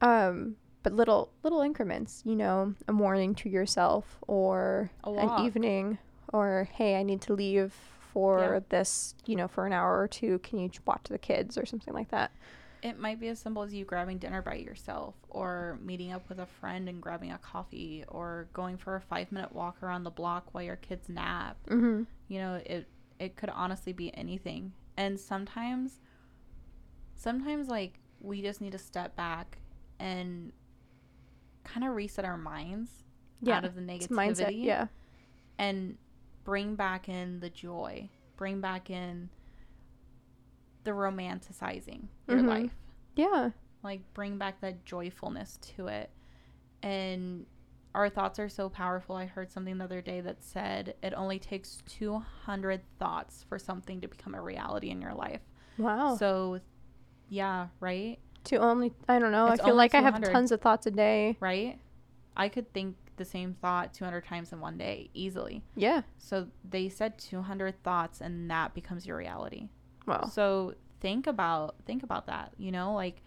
Um 0.00 0.56
but 0.84 0.92
little 0.92 1.32
little 1.42 1.60
increments 1.60 2.22
you 2.24 2.36
know 2.36 2.74
a 2.86 2.92
morning 2.92 3.34
to 3.34 3.48
yourself 3.48 4.18
or 4.28 4.90
an 5.04 5.44
evening 5.46 5.98
or 6.32 6.68
hey 6.72 6.96
i 6.96 7.02
need 7.02 7.20
to 7.22 7.32
leave 7.34 7.74
for 8.18 8.54
Yeah. 8.54 8.60
this 8.70 9.14
you 9.26 9.36
know 9.36 9.46
for 9.48 9.64
an 9.66 9.72
hour 9.72 10.00
or 10.00 10.08
two 10.08 10.38
can 10.40 10.58
you 10.58 10.70
watch 10.86 11.04
the 11.08 11.18
kids 11.18 11.56
or 11.56 11.64
something 11.64 11.94
like 11.94 12.10
that 12.10 12.32
It 12.82 12.98
might 12.98 13.18
be 13.20 13.28
as 13.28 13.38
simple 13.38 13.62
as 13.62 13.72
you 13.72 13.84
grabbing 13.84 14.18
dinner 14.18 14.42
by 14.42 14.54
yourself 14.56 15.14
or 15.28 15.78
meeting 15.82 16.10
up 16.12 16.28
with 16.28 16.38
a 16.40 16.46
friend 16.46 16.88
and 16.88 17.00
grabbing 17.00 17.30
a 17.32 17.38
coffee 17.38 18.04
or 18.08 18.48
going 18.52 18.76
for 18.76 18.96
a 18.96 19.00
5-minute 19.14 19.52
walk 19.52 19.82
around 19.82 20.02
the 20.04 20.10
block 20.10 20.52
while 20.54 20.62
your 20.64 20.76
kids 20.76 21.08
nap. 21.08 21.56
mm-hmm. 21.68 22.02
You 22.28 22.38
know, 22.40 22.54
it 22.64 22.86
it 23.18 23.34
could 23.36 23.50
honestly 23.50 23.92
be 23.92 24.12
anything. 24.16 24.72
And 24.96 25.18
sometimes 25.18 26.00
sometimes 27.14 27.68
like 27.68 27.98
we 28.20 28.42
just 28.42 28.60
need 28.60 28.72
to 28.72 28.78
step 28.78 29.16
back 29.16 29.58
and 29.98 30.52
kind 31.64 31.84
of 31.86 31.94
reset 31.94 32.24
our 32.24 32.36
minds 32.38 32.90
yeah 33.42 33.56
out 33.56 33.64
of 33.64 33.74
the 33.74 33.80
negativity 33.80 34.08
mindset 34.08 34.52
yeah 34.54 34.86
and 35.58 35.96
bring 36.48 36.74
back 36.76 37.10
in 37.10 37.40
the 37.40 37.50
joy, 37.50 38.08
bring 38.38 38.58
back 38.58 38.88
in 38.88 39.28
the 40.84 40.92
romanticizing 40.92 42.06
your 42.26 42.38
Mhm. 42.38 42.48
life. 42.48 42.74
yeah 43.16 43.50
Like 43.82 44.00
bring 44.14 44.38
back 44.38 44.62
that 44.62 44.82
joyfulness 44.86 45.58
to 45.76 45.88
it. 45.88 46.10
And 46.82 47.44
our 47.94 48.08
thoughts 48.08 48.38
are 48.38 48.48
so 48.48 48.70
powerful. 48.70 49.14
I 49.14 49.26
heard 49.26 49.52
something 49.52 49.76
the 49.76 49.84
other 49.84 50.00
day 50.00 50.22
that 50.22 50.42
said 50.42 50.94
it 51.02 51.12
only 51.12 51.38
takes 51.38 51.82
200 51.86 52.80
thoughts 52.98 53.44
for 53.46 53.58
something 53.58 54.00
to 54.00 54.08
become 54.08 54.34
a 54.34 54.40
reality 54.40 54.88
in 54.88 55.02
your 55.02 55.12
life. 55.14 55.42
wow 55.76 56.16
So 56.16 56.60
yeah, 57.28 57.68
right? 57.78 58.18
to 58.44 58.56
only 58.56 58.94
i 59.06 59.18
don't 59.18 59.32
know 59.32 59.48
It's 59.48 59.60
i 59.60 59.64
feel 59.66 59.74
like 59.74 59.94
i 59.94 60.00
have 60.00 60.22
tons 60.22 60.50
of 60.52 60.62
thoughts 60.62 60.86
a 60.86 60.90
day 60.90 61.36
Right? 61.40 61.78
I 62.34 62.48
could 62.48 62.72
think 62.72 62.96
the 63.18 63.24
same 63.24 63.54
thought 63.60 63.92
200 63.92 64.24
times 64.24 64.52
in 64.52 64.60
one 64.60 64.78
day 64.78 65.10
easily. 65.14 65.62
yeah 65.76 66.02
So 66.18 66.48
they 66.68 66.88
said 66.88 67.18
200 67.18 67.82
thoughts 67.82 68.20
and 68.20 68.50
that 68.50 68.74
becomes 68.74 69.06
your 69.06 69.16
reality. 69.16 69.68
wow 70.06 70.24
So 70.32 70.74
think 71.00 71.26
about 71.26 71.76
think 71.84 72.02
about 72.02 72.26
that, 72.26 72.52
you 72.56 72.72
know, 72.72 72.94
like 72.94 73.22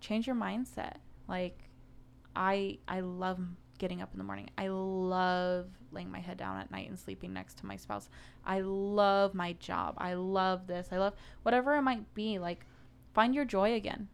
change 0.00 0.26
your 0.26 0.36
mindset. 0.36 0.96
Like 1.28 1.58
I 2.34 2.78
I 2.88 3.00
love 3.00 3.38
getting 3.78 4.00
up 4.02 4.10
in 4.12 4.18
the 4.18 4.24
morning. 4.24 4.48
I 4.56 4.68
love 4.68 5.66
laying 5.92 6.10
my 6.10 6.18
head 6.20 6.36
down 6.38 6.58
at 6.58 6.70
night 6.70 6.88
and 6.88 6.98
sleeping 6.98 7.32
next 7.32 7.58
to 7.58 7.66
my 7.66 7.76
spouse. 7.76 8.08
I 8.44 8.60
love 8.60 9.34
my 9.34 9.52
job. 9.54 9.94
I 9.98 10.14
love 10.14 10.66
this. 10.66 10.88
I 10.92 10.98
love 10.98 11.14
whatever 11.42 11.74
it 11.76 11.82
might 11.82 12.12
be. 12.14 12.38
Like 12.38 12.64
find 13.14 13.34
your 13.34 13.44
joy 13.44 13.74
again. 13.74 14.08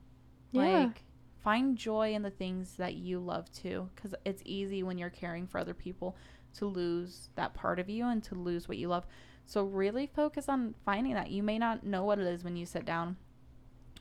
Yeah. 0.52 0.62
Like 0.62 1.04
find 1.42 1.76
joy 1.76 2.14
in 2.14 2.22
the 2.22 2.30
things 2.30 2.76
that 2.76 2.94
you 2.94 3.18
love 3.18 3.50
too 3.52 3.88
cuz 3.96 4.14
it's 4.24 4.42
easy 4.44 4.82
when 4.82 4.98
you're 4.98 5.10
caring 5.10 5.46
for 5.46 5.58
other 5.58 5.74
people 5.74 6.16
to 6.54 6.66
lose 6.66 7.30
that 7.34 7.54
part 7.54 7.78
of 7.78 7.88
you 7.88 8.06
and 8.06 8.22
to 8.22 8.34
lose 8.34 8.68
what 8.68 8.78
you 8.78 8.88
love. 8.88 9.06
So 9.46 9.64
really 9.64 10.06
focus 10.06 10.48
on 10.48 10.74
finding 10.84 11.14
that. 11.14 11.30
You 11.30 11.42
may 11.42 11.58
not 11.58 11.84
know 11.84 12.04
what 12.04 12.18
it 12.18 12.26
is 12.26 12.44
when 12.44 12.56
you 12.56 12.66
sit 12.66 12.84
down 12.84 13.16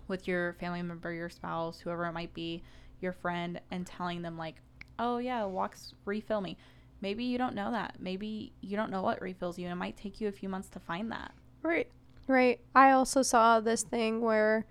with 0.08 0.27
your 0.27 0.54
family 0.54 0.82
member, 0.82 1.12
your 1.12 1.30
spouse, 1.30 1.80
whoever 1.80 2.06
it 2.06 2.13
might 2.13 2.34
be, 2.34 2.63
your 2.99 3.13
friend 3.13 3.60
and 3.71 3.88
telling 3.88 4.21
them 4.21 4.38
like, 4.38 4.62
"Oh 4.99 5.17
yeah, 5.17 5.45
walks 5.45 5.93
refill 6.06 6.41
me." 6.41 6.58
Maybe 7.01 7.23
you 7.23 7.38
don't 7.38 7.56
know 7.56 7.71
that. 7.71 7.95
Maybe 7.99 8.54
you 8.62 8.77
don't 8.77 8.91
know 8.91 9.01
what 9.01 9.21
refills 9.21 9.58
you. 9.58 9.65
And 9.65 9.71
it 9.71 9.75
might 9.75 9.97
take 9.97 10.21
you 10.21 10.27
a 10.27 10.32
few 10.32 10.49
months 10.49 10.69
to 10.69 10.80
find 10.80 11.12
that. 11.12 11.34
Right. 11.63 11.89
Right. 12.27 12.60
I 12.75 12.91
also 12.91 13.23
saw 13.23 13.60
this 13.60 13.84
thing 13.84 14.21
where 14.21 14.65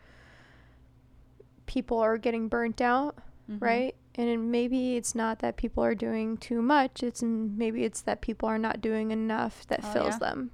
people 1.70 2.00
are 2.00 2.18
getting 2.18 2.48
burnt 2.48 2.80
out, 2.80 3.16
Mhm. 3.48 3.62
right? 3.62 3.94
And 4.16 4.50
maybe 4.50 4.96
it's 4.96 5.14
not 5.14 5.38
that 5.38 5.56
people 5.56 5.84
are 5.84 5.94
doing 5.94 6.36
too 6.36 6.60
much, 6.60 7.00
it's 7.04 7.22
maybe 7.22 7.84
it's 7.84 8.02
that 8.02 8.20
people 8.20 8.48
are 8.48 8.58
not 8.58 8.80
doing 8.80 9.12
enough 9.12 9.64
that 9.68 9.84
Oh, 9.84 9.92
fills 9.92 10.14
yeah. 10.14 10.18
them, 10.18 10.50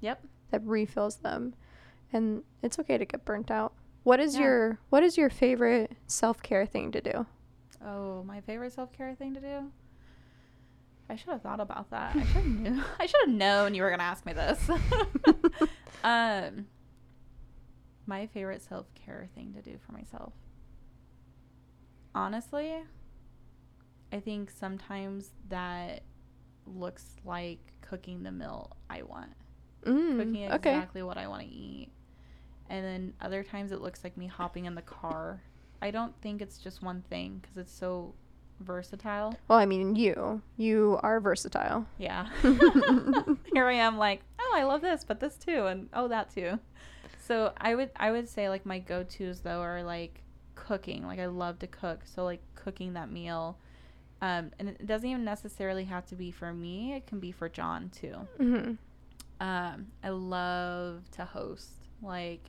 Yep. 0.00 0.24
that 0.50 0.62
refills 0.64 1.16
them. 1.16 1.54
And 2.12 2.44
it's 2.62 2.78
okay 2.78 2.96
to 2.96 3.04
get 3.04 3.24
burnt 3.24 3.50
out. 3.50 3.72
What 4.04 4.20
is 4.20 4.36
Yeah. 4.36 4.42
your 4.42 4.78
what 4.88 5.02
is 5.02 5.18
your 5.18 5.30
favorite 5.30 5.96
self-care 6.06 6.64
thing 6.66 6.92
to 6.92 7.00
do? 7.00 7.26
Oh, 7.84 8.22
my 8.22 8.40
favorite 8.40 8.72
self 8.72 8.92
care 8.92 9.16
thing 9.16 9.34
to 9.34 9.40
do. 9.40 9.72
I 11.08 11.16
should 11.16 11.30
have 11.30 11.42
thought 11.42 11.58
about 11.60 11.90
that. 11.90 12.14
I 12.14 12.20
should 12.24 12.36
have 12.36 12.46
knew. 12.46 12.82
I 13.00 13.06
should 13.06 13.20
have 13.26 13.34
known 13.34 13.74
you 13.74 13.82
were 13.82 13.90
gonna 13.90 14.04
ask 14.04 14.24
me 14.24 14.32
this. 14.32 14.70
um, 16.04 16.66
my 18.06 18.26
favorite 18.28 18.62
self 18.62 18.86
care 18.94 19.28
thing 19.34 19.52
to 19.54 19.62
do 19.62 19.76
for 19.84 19.90
myself. 19.92 20.32
Honestly, 22.14 22.74
I 24.12 24.20
think 24.20 24.50
sometimes 24.50 25.30
that 25.48 26.02
looks 26.66 27.16
like 27.24 27.58
cooking 27.80 28.22
the 28.22 28.32
meal 28.32 28.76
I 28.90 29.02
want, 29.02 29.32
Mm, 29.84 30.16
cooking 30.18 30.52
okay. 30.52 30.74
exactly 30.74 31.02
what 31.02 31.16
I 31.18 31.26
want 31.26 31.42
to 31.42 31.48
eat, 31.48 31.88
and 32.68 32.84
then 32.84 33.14
other 33.20 33.42
times 33.42 33.72
it 33.72 33.80
looks 33.80 34.04
like 34.04 34.16
me 34.16 34.26
hopping 34.26 34.66
in 34.66 34.74
the 34.74 34.82
car. 34.82 35.40
I 35.80 35.90
don't 35.90 36.14
think 36.20 36.40
it's 36.42 36.58
just 36.58 36.82
one 36.82 37.02
thing 37.10 37.38
because 37.40 37.56
it's 37.56 37.72
so 37.72 38.14
versatile. 38.60 39.34
Well, 39.48 39.58
I 39.58 39.66
mean, 39.66 39.96
you. 39.96 40.40
You 40.56 41.00
are 41.02 41.18
versatile. 41.18 41.86
Yeah. 41.98 42.28
Here 43.52 43.66
I 43.66 43.72
am 43.72 43.98
like, 43.98 44.20
oh, 44.38 44.54
I 44.56 44.62
love 44.62 44.80
this, 44.82 45.02
but 45.04 45.18
this 45.18 45.36
too, 45.36 45.66
and 45.66 45.88
oh, 45.92 46.06
that 46.08 46.32
too. 46.32 46.58
So 47.18 47.52
I 47.56 47.74
would 47.74 47.90
I 47.96 48.10
would 48.10 48.28
say 48.28 48.48
like 48.48 48.66
my 48.66 48.78
go 48.78 49.02
tos 49.04 49.40
though 49.40 49.60
are 49.60 49.82
like 49.82 50.21
cooking. 50.66 51.06
Like 51.06 51.18
I 51.18 51.26
love 51.26 51.58
to 51.60 51.66
cook, 51.66 52.00
so 52.04 52.24
like 52.24 52.40
cooking 52.54 52.92
that 52.94 53.10
meal. 53.10 53.58
Um, 54.20 54.52
and 54.58 54.68
it 54.68 54.86
doesn't 54.86 55.08
even 55.08 55.24
necessarily 55.24 55.84
have 55.84 56.06
to 56.06 56.14
be 56.14 56.30
for 56.30 56.52
me. 56.52 56.94
It 56.94 57.06
can 57.06 57.18
be 57.18 57.32
for 57.32 57.48
John 57.48 57.90
too. 57.90 58.14
Mhm. 58.38 58.78
Um, 59.40 59.86
I 60.04 60.10
love 60.10 61.10
to 61.12 61.24
host, 61.24 61.88
like, 62.00 62.48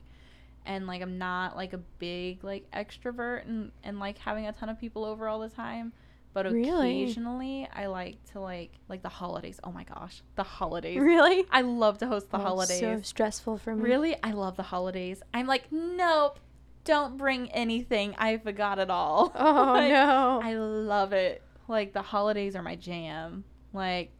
and 0.64 0.86
like 0.86 1.02
I'm 1.02 1.18
not 1.18 1.56
like 1.56 1.72
a 1.72 1.78
big 1.98 2.44
like 2.44 2.70
extrovert 2.70 3.44
and 3.46 3.72
and 3.82 3.98
like 3.98 4.18
having 4.18 4.46
a 4.46 4.52
ton 4.52 4.68
of 4.68 4.78
people 4.78 5.04
over 5.04 5.26
all 5.28 5.40
the 5.40 5.48
time. 5.48 5.92
But 6.32 6.46
Really? 6.50 7.02
occasionally, 7.04 7.68
I 7.72 7.86
like 7.86 8.22
to 8.32 8.40
like 8.40 8.72
like 8.88 9.02
the 9.02 9.08
holidays. 9.08 9.58
Oh 9.64 9.72
my 9.72 9.84
gosh, 9.84 10.22
the 10.36 10.42
holidays! 10.44 10.98
Really? 11.00 11.44
I 11.50 11.60
love 11.62 11.98
to 11.98 12.06
host 12.06 12.30
the 12.30 12.38
Oh, 12.38 12.42
holidays. 12.42 12.80
So 12.80 13.00
stressful 13.02 13.58
for 13.58 13.74
me. 13.74 13.82
Really, 13.82 14.16
I 14.22 14.30
love 14.32 14.56
the 14.56 14.64
holidays. 14.64 15.22
I'm 15.32 15.46
like, 15.46 15.70
nope, 15.72 16.38
don't 16.84 17.16
bring 17.16 17.50
anything. 17.52 18.14
I 18.18 18.36
forgot 18.38 18.78
it 18.78 18.90
all. 18.90 19.32
Oh 19.36 19.72
Like, 19.74 19.90
no. 19.90 20.40
I 20.42 20.54
love 20.54 21.12
it. 21.12 21.42
Like 21.68 21.92
the 21.92 22.02
holidays 22.02 22.54
are 22.56 22.62
my 22.62 22.76
jam. 22.76 23.44
Like 23.72 24.10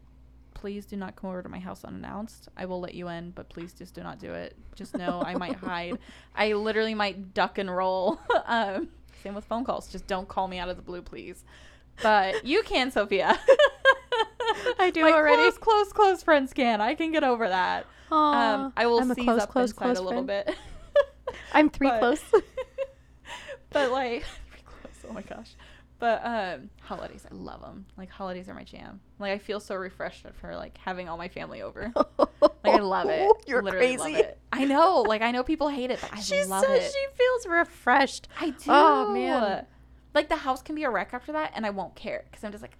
please 0.53 0.85
do 0.85 0.95
not 0.95 1.15
come 1.15 1.29
over 1.29 1.43
to 1.43 1.49
my 1.49 1.59
house 1.59 1.83
unannounced. 1.83 2.47
I 2.57 2.65
will 2.65 2.79
let 2.79 2.95
you 2.95 3.07
in, 3.09 3.31
but 3.31 3.49
please 3.49 3.73
just 3.73 3.93
do 3.93 4.01
not 4.01 4.19
do 4.19 4.33
it. 4.33 4.55
Just 4.75 4.97
know 4.97 5.21
I 5.23 5.35
might 5.35 5.55
hide. 5.71 5.99
I 6.35 6.53
literally 6.53 6.95
might 6.95 7.33
duck 7.33 7.57
and 7.57 7.73
roll. 7.75 8.19
um, 8.45 8.87
same 9.21 9.35
with 9.35 9.45
phone 9.45 9.63
calls. 9.63 9.87
Just 9.91 10.07
don't 10.07 10.27
call 10.27 10.47
me 10.47 10.57
out 10.57 10.69
of 10.69 10.75
the 10.77 10.81
blue, 10.81 11.01
please. 11.01 11.43
But 12.01 12.45
you 12.45 12.63
can, 12.63 12.89
Sofia. 12.89 13.37
I 14.79 14.89
do 14.93 15.01
My 15.01 15.11
already. 15.11 15.41
Close, 15.41 15.57
close, 15.57 15.93
close 15.93 16.23
friends 16.23 16.53
can. 16.53 16.81
I 16.81 16.95
can 16.95 17.11
get 17.11 17.23
over 17.23 17.47
that. 17.47 17.85
Aw, 18.11 18.53
Um, 18.65 18.73
I 18.75 18.87
will 18.87 18.99
I'm 19.01 19.13
seize 19.13 19.25
close, 19.25 19.41
up 19.41 19.49
close, 19.49 19.71
inside 19.71 19.83
close 19.85 19.97
a 19.97 20.01
little 20.01 20.25
friend. 20.25 20.45
bit. 20.47 20.55
I'm 21.53 21.69
three 21.69 21.89
But- 21.89 21.99
close. 21.99 22.23
But 23.75 23.91
like. 23.91 24.23
Oh 25.07 25.13
my 25.13 25.21
gosh. 25.21 25.51
But 25.99 26.25
um, 26.25 26.71
holidays, 26.81 27.27
I 27.31 27.35
love 27.35 27.61
them. 27.61 27.85
Like 27.95 28.09
holidays 28.09 28.49
are 28.49 28.55
my 28.55 28.63
jam. 28.63 29.01
Like 29.19 29.33
I 29.33 29.37
feel 29.37 29.59
so 29.59 29.75
refreshed 29.75 30.25
for 30.41 30.55
like 30.55 30.75
having 30.79 31.07
all 31.07 31.15
my 31.17 31.27
family 31.27 31.61
over. 31.61 31.93
Like 32.63 32.79
I 32.79 32.79
love 32.79 33.07
it. 33.09 33.29
You're 33.47 33.61
Literally 33.61 33.95
crazy. 33.97 34.13
Love 34.13 34.21
it. 34.21 34.39
I 34.51 34.65
know. 34.65 35.01
Like 35.03 35.21
I 35.21 35.29
know 35.29 35.43
people 35.43 35.69
hate 35.69 35.91
it, 35.91 35.99
but 36.01 36.11
I 36.11 36.21
she 36.21 36.43
love 36.45 36.63
says 36.65 36.85
it. 36.85 36.91
she 36.91 37.05
feels 37.15 37.45
refreshed. 37.45 38.27
I 38.41 38.49
do. 38.49 38.63
Oh, 38.69 39.13
man. 39.13 39.67
Like 40.15 40.29
the 40.29 40.37
house 40.37 40.63
can 40.63 40.73
be 40.73 40.83
a 40.83 40.89
wreck 40.89 41.09
after 41.13 41.31
that, 41.33 41.51
and 41.55 41.63
I 41.63 41.69
won't 41.69 41.93
care 41.95 42.23
because 42.31 42.43
I'm 42.43 42.51
just 42.51 42.63
like, 42.63 42.77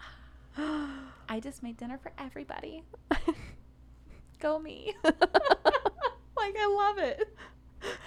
I 0.58 1.40
just 1.40 1.62
made 1.62 1.78
dinner 1.78 2.00
for 2.00 2.12
everybody. 2.18 2.84
Go 4.40 4.58
me. 4.58 4.94
like 5.04 5.16
I 6.60 6.94
love 6.96 6.98
it. 6.98 7.36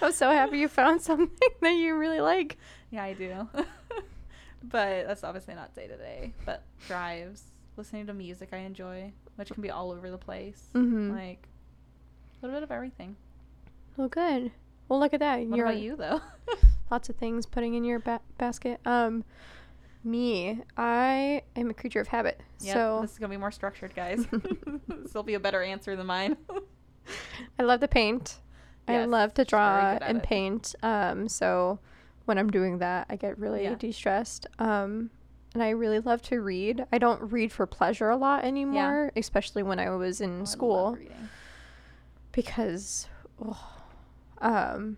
I'm 0.01 0.11
so 0.11 0.31
happy 0.31 0.57
you 0.59 0.67
found 0.67 1.01
something 1.01 1.29
that 1.61 1.71
you 1.71 1.95
really 1.97 2.19
like. 2.19 2.57
Yeah, 2.91 3.03
I 3.03 3.13
do. 3.13 3.47
but 4.63 5.07
that's 5.07 5.23
obviously 5.23 5.55
not 5.55 5.75
day 5.75 5.87
to 5.87 5.97
day. 5.97 6.33
But 6.45 6.63
drives, 6.87 7.43
listening 7.77 8.07
to 8.07 8.13
music 8.13 8.49
I 8.51 8.57
enjoy, 8.57 9.11
which 9.35 9.49
can 9.51 9.61
be 9.61 9.69
all 9.69 9.91
over 9.91 10.09
the 10.09 10.17
place. 10.17 10.69
Mhm. 10.73 11.15
Like 11.15 11.47
a 12.41 12.45
little 12.45 12.59
bit 12.59 12.63
of 12.63 12.71
everything. 12.71 13.15
Well, 13.97 14.07
good. 14.07 14.51
Well, 14.87 14.99
look 14.99 15.13
at 15.13 15.19
that. 15.19 15.39
What 15.39 15.57
You're 15.57 15.67
about 15.67 15.79
you 15.79 15.95
though? 15.95 16.21
lots 16.91 17.09
of 17.09 17.15
things 17.15 17.45
putting 17.45 17.75
in 17.75 17.83
your 17.83 17.99
ba- 17.99 18.21
basket. 18.37 18.79
Um, 18.85 19.23
me, 20.03 20.61
I 20.77 21.43
am 21.55 21.69
a 21.69 21.73
creature 21.73 21.99
of 21.99 22.07
habit. 22.07 22.41
Yep, 22.61 22.73
so 22.73 22.99
this 23.01 23.11
is 23.11 23.17
gonna 23.19 23.29
be 23.31 23.37
more 23.37 23.51
structured, 23.51 23.93
guys. 23.95 24.25
this 24.87 25.13
will 25.13 25.23
be 25.23 25.33
a 25.33 25.39
better 25.39 25.61
answer 25.61 25.95
than 25.95 26.07
mine. 26.07 26.37
I 27.59 27.63
love 27.63 27.81
to 27.81 27.87
paint. 27.87 28.39
I 28.87 29.05
love 29.05 29.35
to 29.35 29.45
draw 29.45 29.99
and 30.01 30.17
it. 30.17 30.23
paint. 30.23 30.73
Um, 30.81 31.29
so 31.29 31.79
when 32.29 32.37
I'm 32.37 32.51
doing 32.51 32.77
that, 32.77 33.07
I 33.09 33.15
get 33.15 33.39
really 33.39 33.63
Yeah. 33.63 33.73
de-stressed. 33.73 34.45
Um, 34.59 35.09
and 35.55 35.63
I 35.63 35.71
really 35.71 35.99
love 35.99 36.21
to 36.23 36.39
read. 36.39 36.85
I 36.91 36.99
don't 36.99 37.31
read 37.31 37.51
for 37.51 37.65
pleasure 37.65 38.11
a 38.11 38.15
lot 38.15 38.43
anymore, 38.45 39.11
especially 39.15 39.63
when 39.63 39.79
I 39.79 39.89
was 39.89 40.21
in 40.21 40.41
Oh, 40.41 40.45
school 40.45 40.97
because 42.31 43.07
oh, 43.43 43.81
um, 44.37 44.97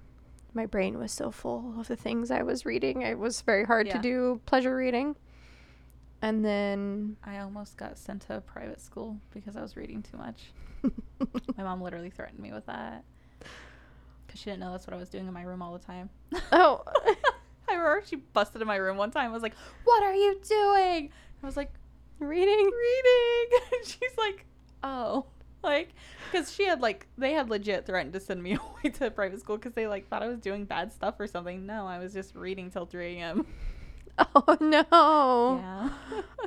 my 0.54 0.65
brain 0.65 1.00
was 1.00 1.13
so 1.13 1.32
full 1.32 1.80
of 1.80 1.88
the 1.88 1.96
things 1.96 2.32
I 2.32 2.44
was 2.44 2.65
reading. 2.65 3.02
It 3.02 3.17
was 3.17 3.39
very 3.39 3.63
hard 3.63 3.89
to 3.91 3.98
do 4.00 4.41
pleasure 4.46 4.76
reading. 4.76 5.15
And 6.22 6.44
then 6.44 7.15
I 7.24 7.39
almost 7.39 7.78
got 7.78 7.98
sent 7.98 8.24
to 8.24 8.36
a 8.38 8.41
private 8.41 8.82
school 8.82 9.22
because 9.34 9.56
I 9.56 9.62
was 9.62 9.78
reading 9.78 10.04
too 10.04 10.17
much. 10.17 10.52
My 11.58 11.63
mom 11.63 11.82
literally 11.82 12.10
threatened 12.10 12.39
me 12.39 12.52
with 12.52 12.65
that 12.65 13.06
because 14.32 14.41
she 14.41 14.50
didn't 14.50 14.62
know 14.62 14.72
that's 14.72 14.88
what 14.88 14.94
I 14.94 14.98
was 14.98 15.10
doing 15.10 15.28
in 15.28 15.34
my 15.34 15.41
room 15.44 15.62
all 15.62 15.74
the 15.74 15.86
time. 15.86 16.10
oh, 16.54 16.84
I 17.70 17.74
remember 17.74 18.02
she 18.06 18.15
busted 18.15 18.62
in 18.62 18.67
my 18.67 18.78
room 18.78 18.96
one 18.96 19.12
time. 19.12 19.30
I 19.30 19.34
was 19.34 19.44
like, 19.44 19.56
"What 19.84 20.04
are 20.04 20.13
you 20.13 20.39
doing?" 20.48 21.10
I 21.44 21.46
was 21.46 21.58
like, 21.58 21.74
reading. 22.20 22.48
"Reading." 22.48 23.60
And 23.74 23.86
she's 23.86 24.17
like, 24.17 24.46
"Oh." 24.84 25.26
Like, 25.63 25.89
because 26.32 26.52
she 26.52 26.65
had 26.65 26.82
like 26.82 27.08
they 27.20 27.34
had 27.34 27.50
legit 27.52 27.86
threatened 27.86 28.13
to 28.13 28.20
send 28.20 28.41
me 28.41 28.54
away 28.84 28.91
to 28.94 29.12
private 29.12 29.41
school 29.41 29.58
because 29.58 29.74
they 29.74 29.86
like 29.86 30.08
thought 30.08 30.24
I 30.24 30.28
was 30.28 30.39
doing 30.39 30.65
bad 30.65 30.91
stuff 30.91 31.20
or 31.20 31.28
something. 31.28 31.65
No, 31.67 31.86
I 31.86 32.00
was 32.00 32.13
just 32.13 32.34
reading 32.36 32.72
till 32.72 32.86
three 32.86 33.17
a.m. 33.17 33.46
Oh 34.17 34.58
no. 34.60 35.62
Yeah. 35.62 35.89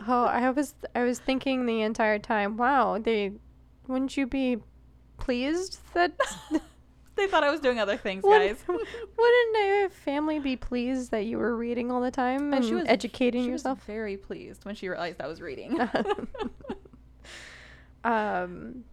Oh, 0.06 0.24
I 0.24 0.50
was 0.50 0.74
I 0.94 1.04
was 1.04 1.18
thinking 1.18 1.64
the 1.66 1.82
entire 1.82 2.18
time, 2.18 2.56
wow, 2.56 2.98
they 2.98 3.32
wouldn't 3.86 4.16
you 4.16 4.26
be 4.26 4.58
pleased 5.16 5.78
that 5.94 6.12
they 7.16 7.26
thought 7.26 7.44
I 7.44 7.50
was 7.50 7.60
doing 7.60 7.78
other 7.78 7.96
things, 7.96 8.22
Wouldn't- 8.24 8.58
guys. 8.58 8.64
wouldn't 8.68 9.56
a 9.56 9.88
family 9.90 10.38
be 10.38 10.56
pleased 10.56 11.10
that 11.12 11.24
you 11.26 11.38
were 11.38 11.56
reading 11.56 11.90
all 11.90 12.00
the 12.00 12.10
time 12.10 12.52
Oh, 12.52 12.56
and 12.56 12.64
she 12.64 12.74
was 12.74 12.84
educating 12.86 13.44
she 13.44 13.50
yourself? 13.50 13.78
Was 13.78 13.86
very 13.86 14.16
pleased 14.16 14.64
when 14.64 14.74
she 14.74 14.88
realized 14.88 15.20
I 15.20 15.26
was 15.28 15.40
reading. 15.40 15.78
Um 18.04 18.84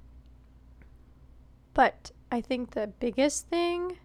but 1.74 2.12
I 2.32 2.42
think 2.42 2.72
the 2.72 2.88
biggest 2.88 3.48
thing 3.48 3.98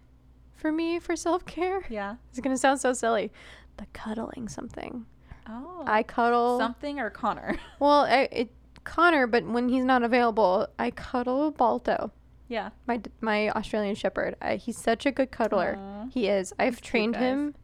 for 0.55 0.71
me 0.71 0.99
for 0.99 1.15
self-care 1.15 1.85
yeah. 1.89 2.15
is 2.33 2.39
going 2.39 2.53
to 2.53 2.59
sound 2.59 2.79
so 2.79 2.91
silly, 2.93 3.31
the 3.77 3.85
cuddling 3.93 4.47
something. 4.49 5.05
Oh. 5.47 5.83
I 5.85 6.03
cuddle 6.03 6.57
something 6.59 6.99
or 6.99 7.09
Connor. 7.09 7.57
Well, 7.79 8.01
I, 8.01 8.27
it 8.31 8.49
Connor, 8.83 9.27
but 9.27 9.45
when 9.45 9.69
he's 9.69 9.83
not 9.85 10.03
available, 10.03 10.67
I 10.79 10.91
cuddle 10.91 11.51
Balto. 11.51 12.11
Yeah. 12.47 12.69
my 12.87 13.01
my 13.21 13.49
Australian 13.51 13.95
Shepherd. 13.95 14.35
I, 14.41 14.55
he's 14.55 14.77
such 14.77 15.05
a 15.05 15.11
good 15.11 15.31
cuddler. 15.31 15.77
Aw. 15.79 16.07
He 16.13 16.27
is. 16.27 16.53
I've 16.59 16.75
cute, 16.77 16.83
trained 16.83 17.15
him 17.15 17.55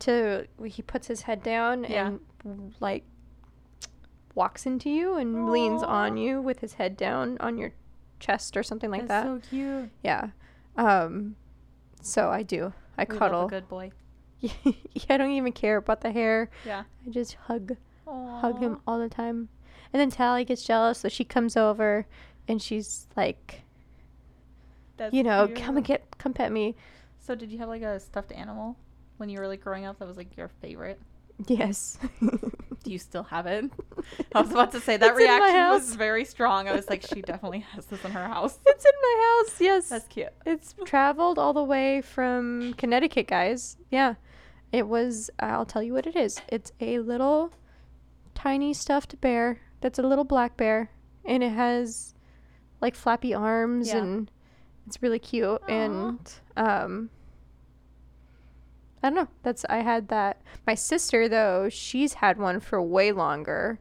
to. 0.00 0.46
He 0.64 0.82
puts 0.82 1.06
his 1.06 1.22
head 1.22 1.42
down 1.42 1.84
Yeah. 1.88 2.12
and 2.44 2.74
like 2.80 3.04
walks 4.34 4.66
into 4.66 4.90
you 4.90 5.16
and 5.16 5.50
leans 5.50 5.82
on 5.82 6.16
you 6.16 6.40
with 6.42 6.60
his 6.60 6.74
head 6.74 6.96
down 6.96 7.36
on 7.40 7.56
your 7.56 7.72
chest 8.20 8.56
or 8.56 8.62
something 8.62 8.90
like 8.90 9.06
That's 9.06 9.26
that. 9.26 9.42
so 9.42 9.48
cute. 9.50 9.90
yeah. 10.02 10.28
Um. 10.76 11.36
So 12.02 12.28
I 12.30 12.42
do. 12.42 12.72
I 12.98 13.06
We 13.08 13.16
cuddle. 13.18 13.46
a 13.46 13.48
good 13.48 13.68
boy. 13.68 13.92
yeah, 14.40 14.52
I 15.08 15.16
don't 15.16 15.30
even 15.30 15.52
care 15.52 15.78
about 15.78 16.02
the 16.02 16.12
hair. 16.12 16.50
Yeah. 16.64 16.84
I 17.06 17.10
just 17.10 17.34
hug 17.34 17.76
hug 18.06 18.60
him 18.60 18.80
all 18.86 18.98
the 18.98 19.08
time. 19.08 19.48
And 19.92 20.00
then 20.00 20.10
Tally 20.10 20.44
gets 20.44 20.62
jealous, 20.64 20.98
so 20.98 21.08
she 21.08 21.24
comes 21.24 21.56
over 21.56 22.06
and 22.46 22.60
she's 22.60 23.06
like, 23.16 23.62
That's 24.96 25.14
you 25.14 25.22
know, 25.22 25.48
come 25.54 25.76
and 25.76 25.84
get 25.86 26.18
come 26.18 26.32
pet 26.32 26.50
me. 26.52 26.74
So 27.18 27.34
did 27.34 27.50
you 27.50 27.58
have 27.58 27.68
like 27.68 27.82
a 27.82 27.98
stuffed 28.00 28.32
animal 28.32 28.76
when 29.16 29.28
you 29.28 29.38
were 29.40 29.48
like 29.48 29.60
growing 29.62 29.84
up 29.84 29.98
that 29.98 30.06
was 30.08 30.16
like 30.16 30.36
your 30.36 30.48
favorite? 30.48 31.00
Yes. 31.46 31.98
Do 32.20 32.92
you 32.92 32.98
still 32.98 33.24
have 33.24 33.46
it? 33.46 33.64
I 34.34 34.40
was 34.40 34.50
about 34.52 34.70
to 34.72 34.80
say 34.80 34.96
that 34.96 35.08
It's 35.10 35.18
reaction 35.18 35.68
was 35.70 35.94
very 35.96 36.24
strong. 36.24 36.68
I 36.68 36.72
was 36.72 36.88
like, 36.88 37.02
she 37.02 37.20
definitely 37.32 37.60
has 37.60 37.84
this 37.86 38.02
in 38.04 38.12
her 38.12 38.26
house. 38.28 38.58
it's 38.64 38.84
in 38.84 38.92
my 39.02 39.42
house. 39.44 39.60
Yes. 39.60 39.88
That's 39.88 40.06
cute. 40.06 40.28
it's 40.46 40.74
traveled 40.84 41.38
all 41.38 41.52
the 41.52 41.64
way 41.64 42.00
from 42.00 42.74
Connecticut, 42.78 43.26
guys. 43.26 43.76
Yeah. 43.90 44.14
It 44.72 44.86
was 44.88 45.30
I'll 45.40 45.66
tell 45.66 45.82
you 45.82 45.92
what 45.94 46.06
it 46.06 46.16
is. 46.16 46.40
It's 46.48 46.72
a 46.80 47.00
little 47.00 47.52
tiny 48.34 48.72
stuffed 48.72 49.20
bear 49.20 49.60
that's 49.80 49.98
a 49.98 50.02
little 50.02 50.24
black 50.24 50.56
bear 50.56 50.90
and 51.24 51.42
it 51.42 51.50
has 51.52 52.14
like 52.80 52.94
flappy 52.94 53.34
arms 53.34 53.88
Yeah. 53.88 53.98
and 53.98 54.30
it's 54.86 55.02
really 55.02 55.18
cute 55.18 55.60
Aw. 55.68 55.72
and 55.72 56.32
um 56.56 57.10
I 59.02 59.10
don't 59.10 59.16
know. 59.16 59.28
That's 59.44 59.64
I 59.68 59.78
had 59.82 60.08
that. 60.08 60.40
My 60.66 60.74
sister 60.74 61.28
though, 61.28 61.68
she's 61.68 62.14
had 62.14 62.38
one 62.38 62.58
for 62.60 62.82
way 62.82 63.12
longer 63.12 63.78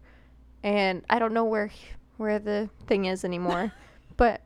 and 0.64 1.04
I 1.10 1.20
don't 1.20 1.34
know 1.34 1.46
where 1.46 1.72
where 2.18 2.38
the 2.40 2.70
thing 2.88 3.06
is 3.06 3.24
anymore. 3.26 3.72
but 4.18 4.42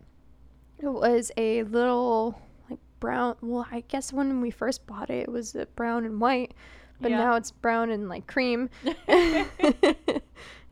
it 0.80 0.88
was 0.88 1.32
a 1.38 1.64
little 1.64 2.40
like 2.70 2.80
brown. 3.00 3.36
Well, 3.42 3.68
I 3.72 3.82
guess 3.88 4.14
when 4.14 4.40
we 4.42 4.52
first 4.52 4.86
bought 4.88 5.10
it, 5.10 5.24
it 5.24 5.32
was 5.32 5.56
brown 5.76 6.06
and 6.06 6.22
white, 6.22 6.54
but 7.02 7.12
Yeah. 7.12 7.18
now 7.18 7.36
it's 7.36 7.52
brown 7.52 7.90
and 7.90 8.08
like 8.08 8.28
cream. 8.28 8.70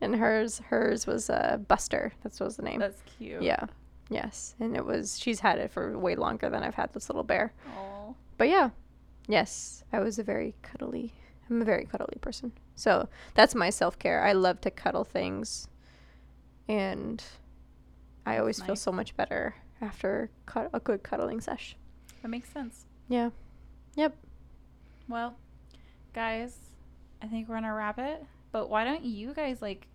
and 0.02 0.16
hers, 0.16 0.60
hers 0.70 1.06
was 1.08 1.30
uh, 1.30 1.58
Buster. 1.68 2.14
That's 2.24 2.40
what 2.40 2.46
was 2.46 2.56
the 2.58 2.64
name. 2.64 2.80
That's 2.80 3.02
cute. 3.18 3.42
yeah, 3.42 3.66
yes, 4.10 4.56
and 4.60 4.76
it 4.76 4.86
was. 4.86 5.20
She's 5.20 5.40
had 5.42 5.60
it 5.60 5.72
for 5.72 5.98
way 5.98 6.16
longer 6.16 6.50
than 6.50 6.64
I've 6.64 6.76
had 6.76 6.94
this 6.94 7.10
little 7.10 7.24
bear. 7.24 7.54
Aw. 7.78 8.14
But 8.38 8.50
yeah, 8.50 8.70
yes, 9.28 9.84
I 9.92 10.00
was 10.00 10.20
a 10.20 10.24
very 10.24 10.56
cuddly. 10.62 11.14
I'm 11.50 11.62
a 11.62 11.66
very 11.66 11.86
cuddly 11.86 12.18
person. 12.22 12.52
So 12.76 13.08
that's 13.34 13.56
my 13.56 13.70
self 13.70 13.98
care. 14.00 14.24
I 14.24 14.34
love 14.34 14.62
to 14.62 14.72
cuddle 14.72 15.04
things, 15.04 15.68
and 16.68 17.24
I 18.26 18.38
always 18.38 18.62
feel 18.62 18.76
so 18.76 18.92
much 18.92 19.16
better 19.16 19.56
after 19.82 20.30
cud- 20.46 20.70
a 20.74 20.80
good 20.80 21.04
cuddling 21.04 21.40
sesh. 21.42 21.76
That 22.22 22.30
makes 22.30 22.50
sense. 22.50 22.86
Yeah. 23.08 23.30
Yep. 23.96 24.16
Well, 25.08 25.36
guys, 26.14 26.58
I 27.22 27.28
think 27.28 27.48
we're 27.48 27.56
gonna 27.56 27.74
wrap 27.74 27.98
it. 28.00 28.24
But 28.52 28.70
why 28.70 28.84
don't 28.84 29.04
you 29.06 29.34
guys 29.34 29.62
like 29.62 29.88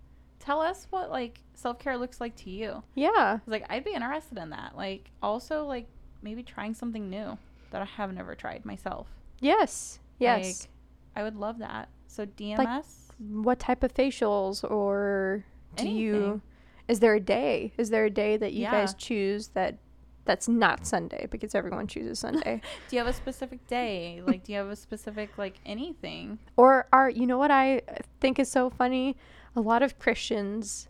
tell 0.42 0.60
us 0.60 0.86
what 0.90 1.10
like 1.10 1.40
self 1.54 1.78
care 1.78 1.96
looks 1.96 2.20
like 2.20 2.34
to 2.36 2.50
you? 2.50 2.82
Yeah. 2.94 3.38
like 3.46 3.64
I'd 3.70 3.84
be 3.84 3.92
interested 3.92 4.38
in 4.38 4.50
that. 4.50 4.76
Like 4.76 5.10
also 5.22 5.64
like 5.64 5.86
maybe 6.20 6.42
trying 6.42 6.74
something 6.74 7.08
new 7.08 7.38
that 7.70 7.80
I 7.80 7.84
have 7.84 8.12
never 8.12 8.34
tried 8.34 8.64
myself. 8.64 9.06
Yes. 9.40 10.00
Yes. 10.18 10.68
I 11.16 11.22
would 11.22 11.36
love 11.36 11.58
that. 11.58 11.88
So 12.06 12.26
DM 12.26 12.58
us. 12.58 13.08
what 13.18 13.58
type 13.58 13.82
of 13.82 13.94
facials 13.94 14.68
or 14.68 15.44
do 15.76 15.88
you 15.88 16.42
is 16.88 17.00
there 17.00 17.14
a 17.14 17.20
day? 17.20 17.72
Is 17.78 17.90
there 17.90 18.04
a 18.04 18.10
day 18.10 18.36
that 18.36 18.52
you 18.52 18.66
guys 18.66 18.94
choose 18.94 19.48
that 19.48 19.78
that's 20.24 20.46
not 20.48 20.86
Sunday 20.86 21.26
because 21.30 21.54
everyone 21.54 21.86
chooses 21.86 22.18
Sunday? 22.18 22.60
Do 22.90 22.96
you 22.96 22.98
have 22.98 23.08
a 23.08 23.12
specific 23.12 23.66
day? 23.66 24.22
Like, 24.24 24.44
do 24.44 24.52
you 24.52 24.58
have 24.58 24.68
a 24.68 24.76
specific 24.76 25.36
like 25.38 25.58
anything? 25.66 26.38
or 26.56 26.86
are 26.92 27.08
you 27.10 27.26
know 27.26 27.38
what 27.38 27.50
I 27.50 27.82
think 28.20 28.38
is 28.38 28.50
so 28.50 28.70
funny? 28.70 29.16
A 29.56 29.60
lot 29.60 29.82
of 29.82 29.98
Christians 29.98 30.88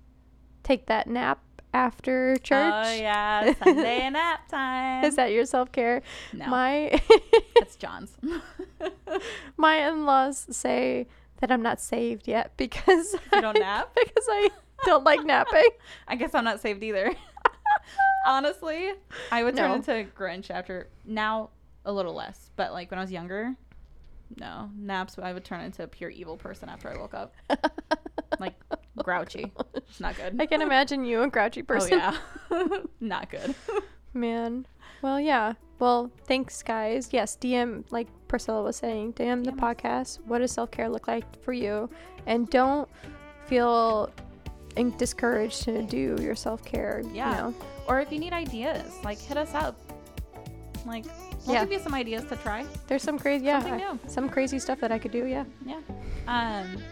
take 0.63 0.87
that 0.87 1.07
nap 1.09 1.41
after 1.75 2.37
church. 2.37 2.73
Oh 2.73 2.93
yeah, 2.93 3.55
Sunday 3.55 4.09
nap 4.13 4.49
time. 4.49 5.05
Is 5.05 5.17
that 5.17 5.33
your 5.33 5.45
self 5.47 5.73
care? 5.73 6.03
no? 6.33 6.47
My 6.47 7.01
that's 7.59 7.77
John's. 7.77 8.17
my 9.57 9.89
in 9.89 10.05
laws 10.05 10.47
say 10.55 11.09
that 11.41 11.51
I'm 11.51 11.63
not 11.63 11.81
saved 11.81 12.29
yet 12.29 12.53
because 12.57 13.15
You 13.33 13.41
don't 13.41 13.57
I- 13.57 13.61
nap? 13.81 13.95
because 13.95 14.27
I 14.29 14.51
don't 14.85 15.05
like 15.05 15.25
napping. 15.25 15.69
I 16.07 16.17
guess 16.17 16.35
I'm 16.35 16.45
not 16.45 16.61
saved 16.61 16.83
either. 16.85 17.13
Honestly, 18.27 18.93
I 19.33 19.43
would 19.43 19.57
turn 19.57 19.71
No. 19.71 19.75
into 19.77 20.07
Grinch 20.17 20.51
after 20.51 20.89
now 21.05 21.51
a 21.85 21.93
little 21.93 22.15
less, 22.15 22.51
but 22.55 22.73
like 22.73 22.91
when 22.91 22.99
I 22.99 23.03
was 23.03 23.11
younger, 23.11 23.57
no 24.39 24.71
naps. 24.77 25.19
I 25.21 25.33
would 25.33 25.45
turn 25.45 25.63
into 25.63 25.83
a 25.83 25.89
pure 25.89 26.11
evil 26.11 26.37
person 26.37 26.69
after 26.69 26.89
I 26.89 26.97
woke 26.97 27.15
up, 27.15 27.35
like 28.39 28.55
grouchy. 29.03 29.53
It's 29.75 30.01
not 30.01 30.17
good. 30.17 30.41
I 30.41 30.47
can 30.47 30.63
imagine 30.63 31.05
you 31.05 31.23
a 31.23 31.29
grouchy 31.29 31.63
oh, 31.63 31.65
person. 31.65 32.01
Oh 32.01 32.17
yeah, 32.51 32.79
not 33.01 33.31
good. 33.31 33.55
Man. 34.15 34.67
Well, 35.03 35.21
yeah. 35.21 35.55
Well, 35.79 36.13
thanks, 36.27 36.63
guys. 36.63 37.09
Yes, 37.11 37.37
DM, 37.41 37.85
like 37.91 38.07
Priscilla 38.29 38.63
was 38.63 38.77
saying, 38.77 39.15
DM 39.15 39.45
the 39.45 39.51
DM 39.51 39.55
us. 39.55 39.61
podcast. 39.61 40.21
What 40.27 40.39
does 40.39 40.53
self 40.53 40.71
care 40.71 40.89
look 40.89 41.09
like 41.09 41.43
for 41.43 41.53
you? 41.53 41.91
And 42.27 42.49
don't 42.51 42.89
feel 43.47 44.13
discouraged 44.97 45.65
to 45.65 45.83
do 45.83 46.17
your 46.21 46.35
self 46.35 46.65
care. 46.65 47.03
Yeah. 47.13 47.31
You 47.31 47.37
know? 47.37 47.55
Or 47.89 48.01
if 48.01 48.13
you 48.13 48.19
need 48.19 48.33
ideas, 48.33 48.93
like 49.03 49.19
hit 49.19 49.37
us 49.37 49.55
up. 49.55 49.77
Like 50.87 51.05
we'll 51.47 51.55
Yeah. 51.55 51.65
give 51.65 51.73
you 51.73 51.79
some 51.81 51.95
ideas 51.95 52.25
to 52.25 52.37
try. 52.37 52.65
There's 52.89 53.03
some 53.03 53.19
crazy, 53.19 53.45
yeah, 53.47 53.61
Something 53.63 53.83
I- 53.83 54.09
some 54.09 54.29
crazy 54.29 54.59
stuff 54.59 54.81
that 54.81 54.91
I 54.93 54.99
could 54.99 55.13
do. 55.13 55.27
Yeah. 55.27 55.45
Yeah. 55.65 55.79
Um, 56.27 56.83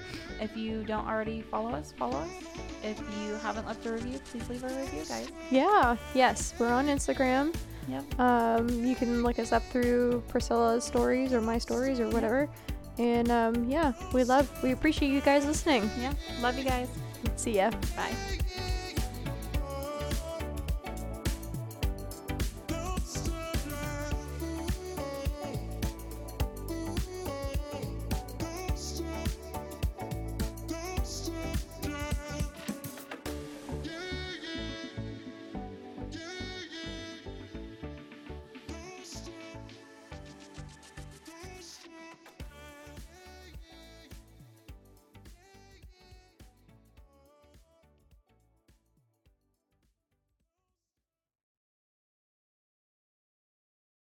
if 0.41 0.57
you 0.57 0.83
don't 0.85 1.07
already 1.07 1.43
follow 1.43 1.71
us, 1.71 1.93
follow 1.99 2.19
us. 2.19 2.29
If 2.83 2.99
you 3.23 3.35
haven't 3.43 3.67
left 3.67 3.85
a 3.87 3.93
review, 3.93 4.19
please 4.31 4.49
leave 4.49 4.65
a 4.65 4.69
review, 4.69 5.05
guys. 5.09 5.29
Yeah. 5.51 5.97
Yes. 6.15 6.55
We're 6.59 6.73
on 6.73 6.87
Instagram. 6.87 7.55
Yep. 7.89 8.21
Um, 8.21 8.69
you 8.85 8.95
can 8.95 9.23
look 9.23 9.39
us 9.39 9.53
up 9.53 9.63
through 9.65 10.23
Priscilla's 10.29 10.85
stories 10.85 11.33
or 11.33 11.41
my 11.41 11.59
stories 11.59 11.99
or 12.01 12.09
whatever. 12.09 12.49
And 12.99 13.31
um, 13.31 13.69
yeah, 13.69 13.93
we 14.13 14.25
love, 14.25 14.49
we 14.63 14.73
appreciate 14.73 15.11
you 15.11 15.21
guys 15.21 15.45
listening. 15.47 15.91
Yeah. 16.01 16.13
Love 16.41 16.57
you 16.59 16.65
guys. 16.65 16.89
See 17.37 17.53
ya. 17.57 17.71
Bye. 17.97 18.40